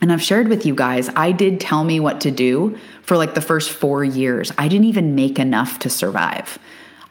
[0.01, 3.35] And I've shared with you guys, I did tell me what to do for like
[3.35, 4.51] the first four years.
[4.57, 6.57] I didn't even make enough to survive.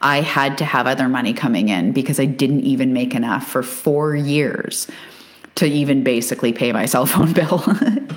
[0.01, 3.61] I had to have other money coming in because I didn't even make enough for
[3.61, 4.87] four years
[5.55, 7.63] to even basically pay my cell phone bill.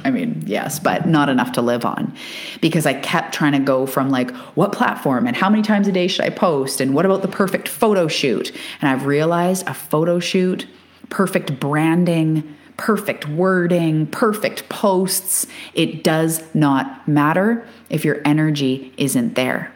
[0.04, 2.14] I mean, yes, but not enough to live on
[2.60, 5.92] because I kept trying to go from like, what platform and how many times a
[5.92, 6.80] day should I post?
[6.80, 8.52] And what about the perfect photo shoot?
[8.80, 10.66] And I've realized a photo shoot,
[11.08, 19.73] perfect branding, perfect wording, perfect posts, it does not matter if your energy isn't there.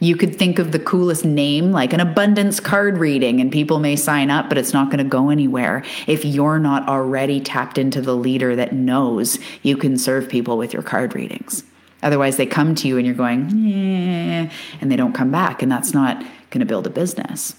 [0.00, 3.96] You could think of the coolest name like an abundance card reading, and people may
[3.96, 8.00] sign up, but it's not going to go anywhere if you're not already tapped into
[8.00, 11.64] the leader that knows you can serve people with your card readings.
[12.02, 14.48] Otherwise, they come to you and you're going, eh,
[14.80, 17.56] and they don't come back, and that's not going to build a business.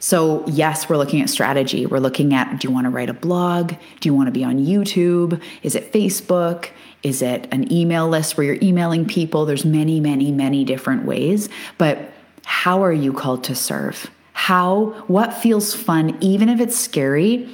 [0.00, 1.86] So, yes, we're looking at strategy.
[1.86, 3.74] We're looking at do you want to write a blog?
[4.00, 5.42] Do you want to be on YouTube?
[5.62, 6.68] Is it Facebook?
[7.02, 9.46] Is it an email list where you're emailing people?
[9.46, 11.48] There's many, many, many different ways.
[11.76, 12.12] But
[12.44, 14.10] how are you called to serve?
[14.32, 17.48] How, what feels fun, even if it's scary?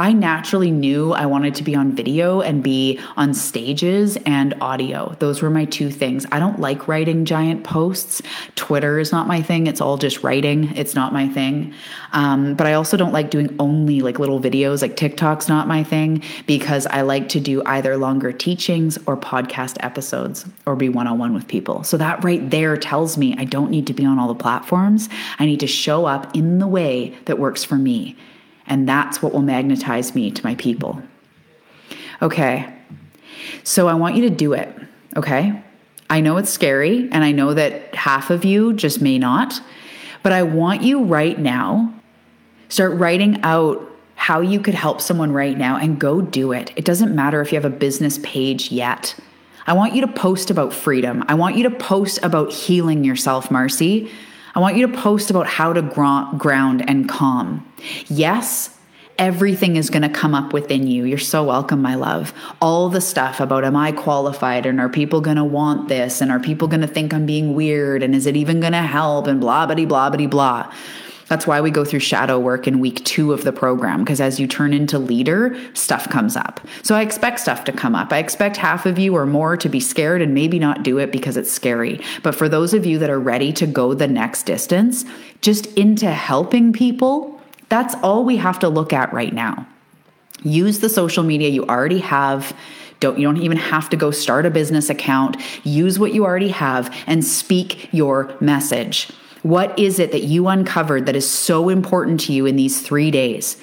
[0.00, 5.14] I naturally knew I wanted to be on video and be on stages and audio.
[5.18, 6.24] Those were my two things.
[6.32, 8.22] I don't like writing giant posts.
[8.54, 9.66] Twitter is not my thing.
[9.66, 10.74] It's all just writing.
[10.74, 11.74] It's not my thing.
[12.14, 14.80] Um, but I also don't like doing only like little videos.
[14.80, 19.76] Like TikTok's not my thing because I like to do either longer teachings or podcast
[19.80, 21.84] episodes or be one on one with people.
[21.84, 25.10] So that right there tells me I don't need to be on all the platforms.
[25.38, 28.16] I need to show up in the way that works for me.
[28.70, 31.02] And that's what will magnetize me to my people.
[32.22, 32.72] Okay.
[33.64, 34.74] So I want you to do it.
[35.16, 35.62] Okay.
[36.08, 39.60] I know it's scary, and I know that half of you just may not,
[40.22, 41.92] but I want you right now
[42.68, 46.72] start writing out how you could help someone right now and go do it.
[46.76, 49.14] It doesn't matter if you have a business page yet.
[49.66, 51.24] I want you to post about freedom.
[51.28, 54.10] I want you to post about healing yourself, Marcy.
[54.54, 57.66] I want you to post about how to ground and calm.
[58.08, 58.76] Yes,
[59.18, 61.04] everything is going to come up within you.
[61.04, 62.32] You're so welcome, my love.
[62.60, 66.30] All the stuff about am I qualified and are people going to want this and
[66.30, 69.26] are people going to think I'm being weird and is it even going to help
[69.26, 70.72] and blah, blah, blah, blah, blah.
[71.30, 74.40] That's why we go through shadow work in week two of the program, because as
[74.40, 76.60] you turn into leader, stuff comes up.
[76.82, 78.12] So I expect stuff to come up.
[78.12, 81.12] I expect half of you or more to be scared and maybe not do it
[81.12, 82.00] because it's scary.
[82.24, 85.04] But for those of you that are ready to go the next distance,
[85.40, 87.39] just into helping people,
[87.70, 89.66] that's all we have to look at right now.
[90.42, 92.54] Use the social media you already have.
[92.98, 95.38] Don't you don't even have to go start a business account.
[95.64, 99.08] Use what you already have and speak your message.
[99.42, 103.10] What is it that you uncovered that is so important to you in these 3
[103.10, 103.56] days?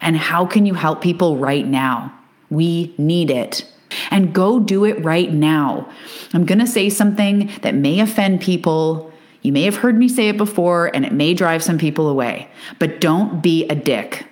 [0.00, 2.12] And how can you help people right now?
[2.50, 3.64] We need it.
[4.10, 5.88] And go do it right now.
[6.32, 9.11] I'm going to say something that may offend people
[9.42, 12.48] you may have heard me say it before and it may drive some people away,
[12.78, 14.26] but don't be a dick.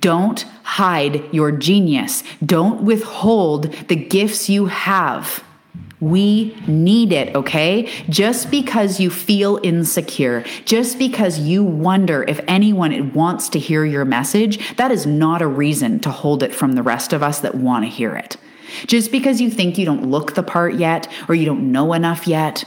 [0.00, 2.22] Don't hide your genius.
[2.44, 5.44] Don't withhold the gifts you have.
[6.00, 7.90] We need it, okay?
[8.08, 14.04] Just because you feel insecure, just because you wonder if anyone wants to hear your
[14.04, 17.54] message, that is not a reason to hold it from the rest of us that
[17.54, 18.36] want to hear it.
[18.86, 22.26] Just because you think you don't look the part yet or you don't know enough
[22.26, 22.64] yet,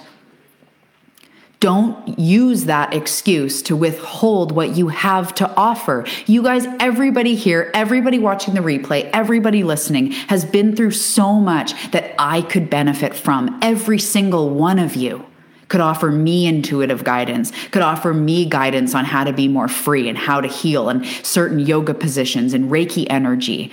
[1.60, 6.06] don't use that excuse to withhold what you have to offer.
[6.26, 11.92] You guys, everybody here, everybody watching the replay, everybody listening has been through so much
[11.92, 13.60] that I could benefit from.
[13.62, 15.26] Every single one of you
[15.68, 20.08] could offer me intuitive guidance, could offer me guidance on how to be more free
[20.08, 23.72] and how to heal and certain yoga positions and Reiki energy.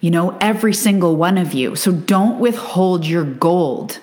[0.00, 1.76] You know, every single one of you.
[1.76, 4.00] So don't withhold your gold.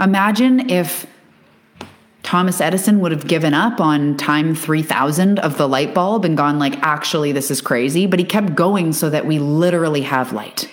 [0.00, 1.06] Imagine if
[2.24, 6.58] Thomas Edison would have given up on time 3000 of the light bulb and gone
[6.58, 10.68] like actually this is crazy, but he kept going so that we literally have light.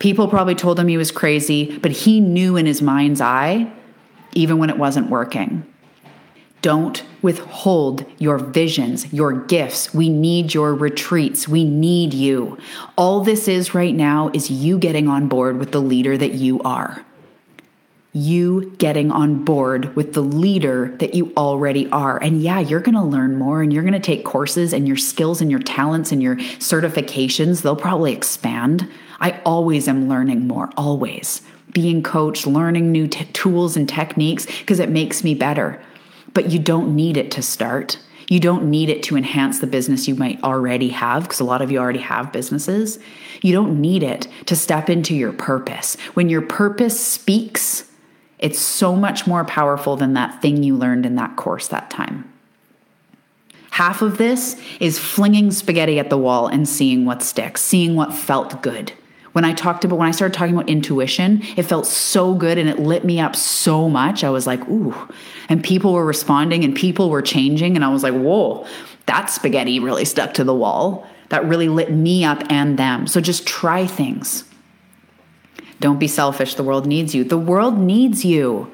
[0.00, 3.72] People probably told him he was crazy, but he knew in his mind's eye
[4.34, 5.64] even when it wasn't working.
[6.60, 9.94] Don't withhold your visions, your gifts.
[9.94, 11.46] We need your retreats.
[11.46, 12.58] We need you.
[12.96, 16.60] All this is right now is you getting on board with the leader that you
[16.62, 17.04] are
[18.14, 22.22] you getting on board with the leader that you already are.
[22.22, 24.98] And yeah, you're going to learn more and you're going to take courses and your
[24.98, 28.86] skills and your talents and your certifications, they'll probably expand.
[29.20, 31.40] I always am learning more, always.
[31.72, 35.80] Being coached, learning new t- tools and techniques because it makes me better.
[36.34, 37.98] But you don't need it to start.
[38.28, 41.62] You don't need it to enhance the business you might already have, because a lot
[41.62, 42.98] of you already have businesses.
[43.42, 45.96] You don't need it to step into your purpose.
[46.14, 47.88] When your purpose speaks,
[48.42, 52.30] it's so much more powerful than that thing you learned in that course that time.
[53.70, 58.12] Half of this is flinging spaghetti at the wall and seeing what sticks, seeing what
[58.12, 58.92] felt good.
[59.32, 62.68] When I talked about when I started talking about intuition, it felt so good and
[62.68, 64.24] it lit me up so much.
[64.24, 64.94] I was like, ooh.
[65.48, 67.76] And people were responding and people were changing.
[67.76, 68.66] And I was like, whoa,
[69.06, 71.06] that spaghetti really stuck to the wall.
[71.30, 73.06] That really lit me up and them.
[73.06, 74.44] So just try things.
[75.82, 76.54] Don't be selfish.
[76.54, 77.24] The world needs you.
[77.24, 78.70] The world needs you.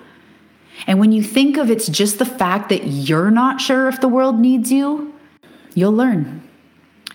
[0.86, 4.08] And when you think of it's just the fact that you're not sure if the
[4.08, 5.14] world needs you,
[5.74, 6.47] you'll learn.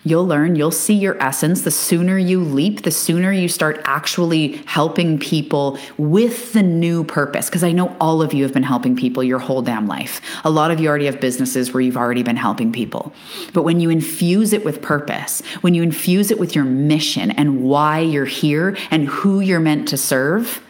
[0.06, 1.62] You'll learn, you'll see your essence.
[1.62, 7.48] The sooner you leap, the sooner you start actually helping people with the new purpose.
[7.48, 10.20] Because I know all of you have been helping people your whole damn life.
[10.44, 13.14] A lot of you already have businesses where you've already been helping people.
[13.52, 17.62] But when you infuse it with purpose, when you infuse it with your mission and
[17.62, 20.62] why you're here and who you're meant to serve,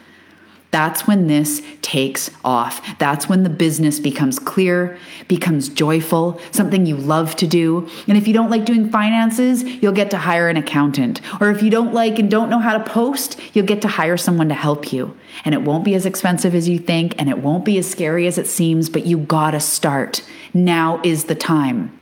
[0.71, 2.97] that's when this takes off.
[2.99, 4.97] That's when the business becomes clear,
[5.27, 7.89] becomes joyful, something you love to do.
[8.07, 11.21] And if you don't like doing finances, you'll get to hire an accountant.
[11.39, 14.17] Or if you don't like and don't know how to post, you'll get to hire
[14.17, 15.15] someone to help you.
[15.45, 18.27] And it won't be as expensive as you think, and it won't be as scary
[18.27, 20.23] as it seems, but you gotta start.
[20.53, 21.97] Now is the time.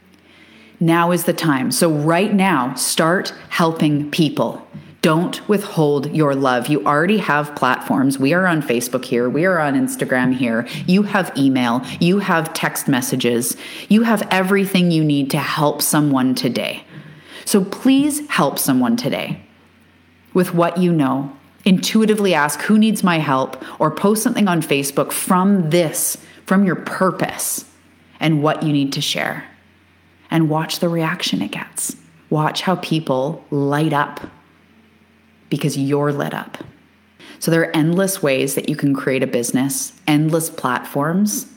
[0.79, 1.71] Now is the time.
[1.71, 4.67] So, right now, start helping people.
[5.03, 6.67] Don't withhold your love.
[6.67, 8.17] You already have platforms.
[8.17, 9.29] We are on Facebook here.
[9.29, 10.65] We are on Instagram here.
[10.87, 11.81] You have email.
[11.99, 13.57] You have text messages.
[13.89, 16.85] You have everything you need to help someone today.
[17.43, 19.41] So please help someone today
[20.33, 21.35] with what you know.
[21.65, 26.77] Intuitively ask who needs my help or post something on Facebook from this, from your
[26.77, 27.65] purpose
[28.21, 29.43] and what you need to share.
[30.31, 31.95] and watch the reaction it gets.
[32.31, 34.19] Watch how people light up
[35.49, 36.57] because you're lit up.
[37.39, 41.47] So there are endless ways that you can create a business, endless platforms.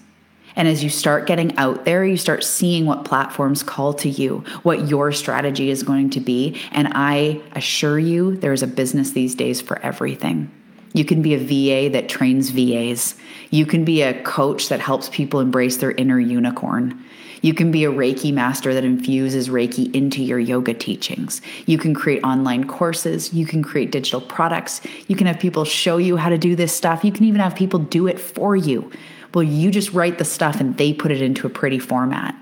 [0.56, 4.38] And as you start getting out there, you start seeing what platforms call to you,
[4.62, 6.60] what your strategy is going to be.
[6.72, 10.50] And I assure you, there's a business these days for everything.
[10.92, 13.16] You can be a VA that trains VAs.
[13.50, 17.04] You can be a coach that helps people embrace their inner unicorn.
[17.42, 21.42] You can be a Reiki master that infuses Reiki into your yoga teachings.
[21.66, 23.32] You can create online courses.
[23.32, 24.80] You can create digital products.
[25.06, 27.04] You can have people show you how to do this stuff.
[27.04, 28.90] You can even have people do it for you.
[29.34, 32.34] Well, you just write the stuff and they put it into a pretty format.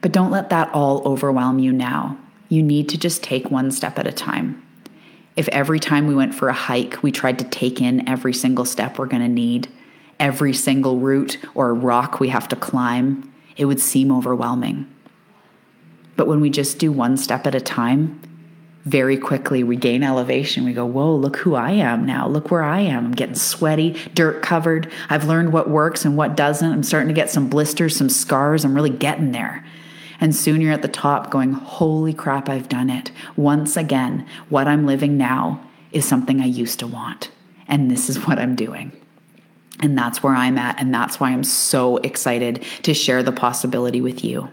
[0.00, 2.16] But don't let that all overwhelm you now.
[2.48, 4.62] You need to just take one step at a time.
[5.34, 8.64] If every time we went for a hike, we tried to take in every single
[8.64, 9.68] step we're going to need,
[10.18, 14.92] every single route or rock we have to climb, it would seem overwhelming.
[16.16, 18.20] But when we just do one step at a time,
[18.84, 20.64] very quickly we gain elevation.
[20.64, 22.28] We go, whoa, look who I am now.
[22.28, 23.06] Look where I am.
[23.06, 24.90] I'm getting sweaty, dirt covered.
[25.10, 26.72] I've learned what works and what doesn't.
[26.72, 28.64] I'm starting to get some blisters, some scars.
[28.64, 29.64] I'm really getting there.
[30.20, 33.10] And soon you're at the top going, holy crap, I've done it.
[33.34, 37.30] Once again, what I'm living now is something I used to want.
[37.68, 38.92] And this is what I'm doing.
[39.80, 40.80] And that's where I'm at.
[40.80, 44.48] And that's why I'm so excited to share the possibility with you.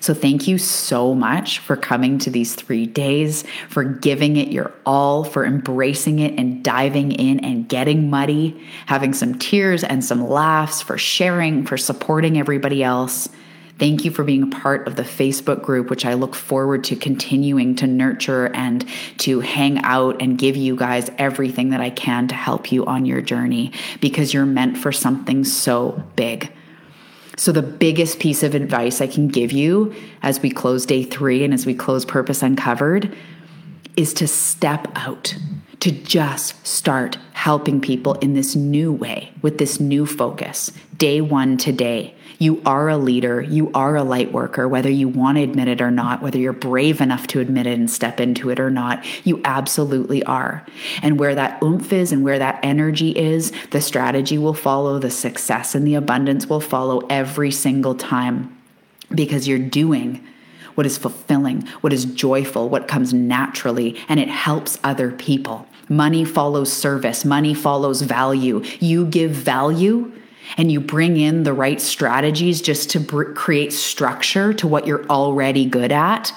[0.00, 4.72] So, thank you so much for coming to these three days, for giving it your
[4.86, 10.28] all, for embracing it and diving in and getting muddy, having some tears and some
[10.28, 13.28] laughs, for sharing, for supporting everybody else.
[13.76, 16.96] Thank you for being a part of the Facebook group, which I look forward to
[16.96, 18.86] continuing to nurture and
[19.18, 23.04] to hang out and give you guys everything that I can to help you on
[23.04, 26.52] your journey because you're meant for something so big.
[27.36, 31.42] So, the biggest piece of advice I can give you as we close day three
[31.42, 33.16] and as we close Purpose Uncovered
[33.96, 35.34] is to step out,
[35.84, 41.58] to just start helping people in this new way with this new focus, day one
[41.58, 42.14] today.
[42.38, 43.42] You are a leader.
[43.42, 46.54] You are a light worker, whether you want to admit it or not, whether you're
[46.54, 49.04] brave enough to admit it and step into it or not.
[49.26, 50.64] You absolutely are.
[51.02, 55.10] And where that oomph is and where that energy is, the strategy will follow, the
[55.10, 58.56] success and the abundance will follow every single time
[59.10, 60.26] because you're doing
[60.76, 65.68] what is fulfilling, what is joyful, what comes naturally, and it helps other people.
[65.88, 68.62] Money follows service, money follows value.
[68.80, 70.12] You give value
[70.56, 75.04] and you bring in the right strategies just to br- create structure to what you're
[75.06, 76.32] already good at,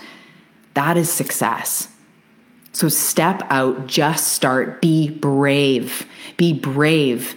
[0.74, 1.90] that is success.
[2.72, 6.06] So step out, just start, be brave,
[6.38, 7.36] be brave.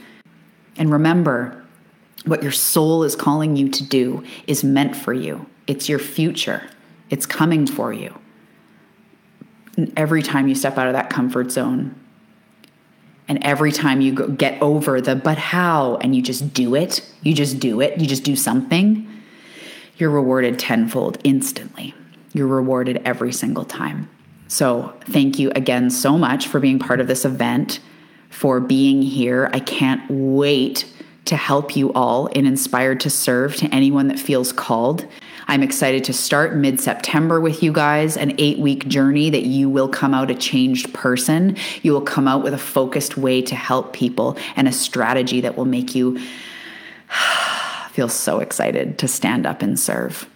[0.76, 1.64] And remember,
[2.26, 5.46] what your soul is calling you to do is meant for you.
[5.66, 6.68] It's your future,
[7.08, 8.14] it's coming for you.
[9.76, 11.94] And every time you step out of that comfort zone,
[13.30, 17.08] and every time you go, get over the but how, and you just do it,
[17.22, 19.06] you just do it, you just do something,
[19.98, 21.94] you're rewarded tenfold instantly.
[22.32, 24.10] You're rewarded every single time.
[24.48, 27.78] So, thank you again so much for being part of this event,
[28.30, 29.48] for being here.
[29.52, 30.92] I can't wait
[31.26, 35.06] to help you all in Inspired to Serve to anyone that feels called.
[35.48, 39.68] I'm excited to start mid September with you guys, an eight week journey that you
[39.68, 41.56] will come out a changed person.
[41.82, 45.56] You will come out with a focused way to help people and a strategy that
[45.56, 46.20] will make you
[47.90, 50.28] feel so excited to stand up and serve.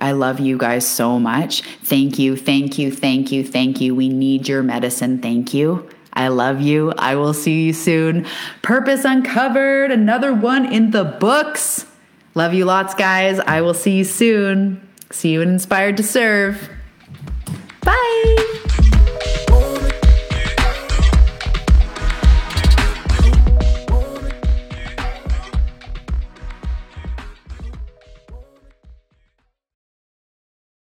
[0.00, 1.62] I love you guys so much.
[1.82, 3.94] Thank you, thank you, thank you, thank you.
[3.94, 5.20] We need your medicine.
[5.20, 5.88] Thank you.
[6.12, 6.92] I love you.
[6.98, 8.26] I will see you soon.
[8.62, 11.86] Purpose Uncovered, another one in the books.
[12.38, 13.40] Love you lots, guys.
[13.40, 14.80] I will see you soon.
[15.10, 16.70] See you in Inspired to Serve.
[17.82, 18.44] Bye.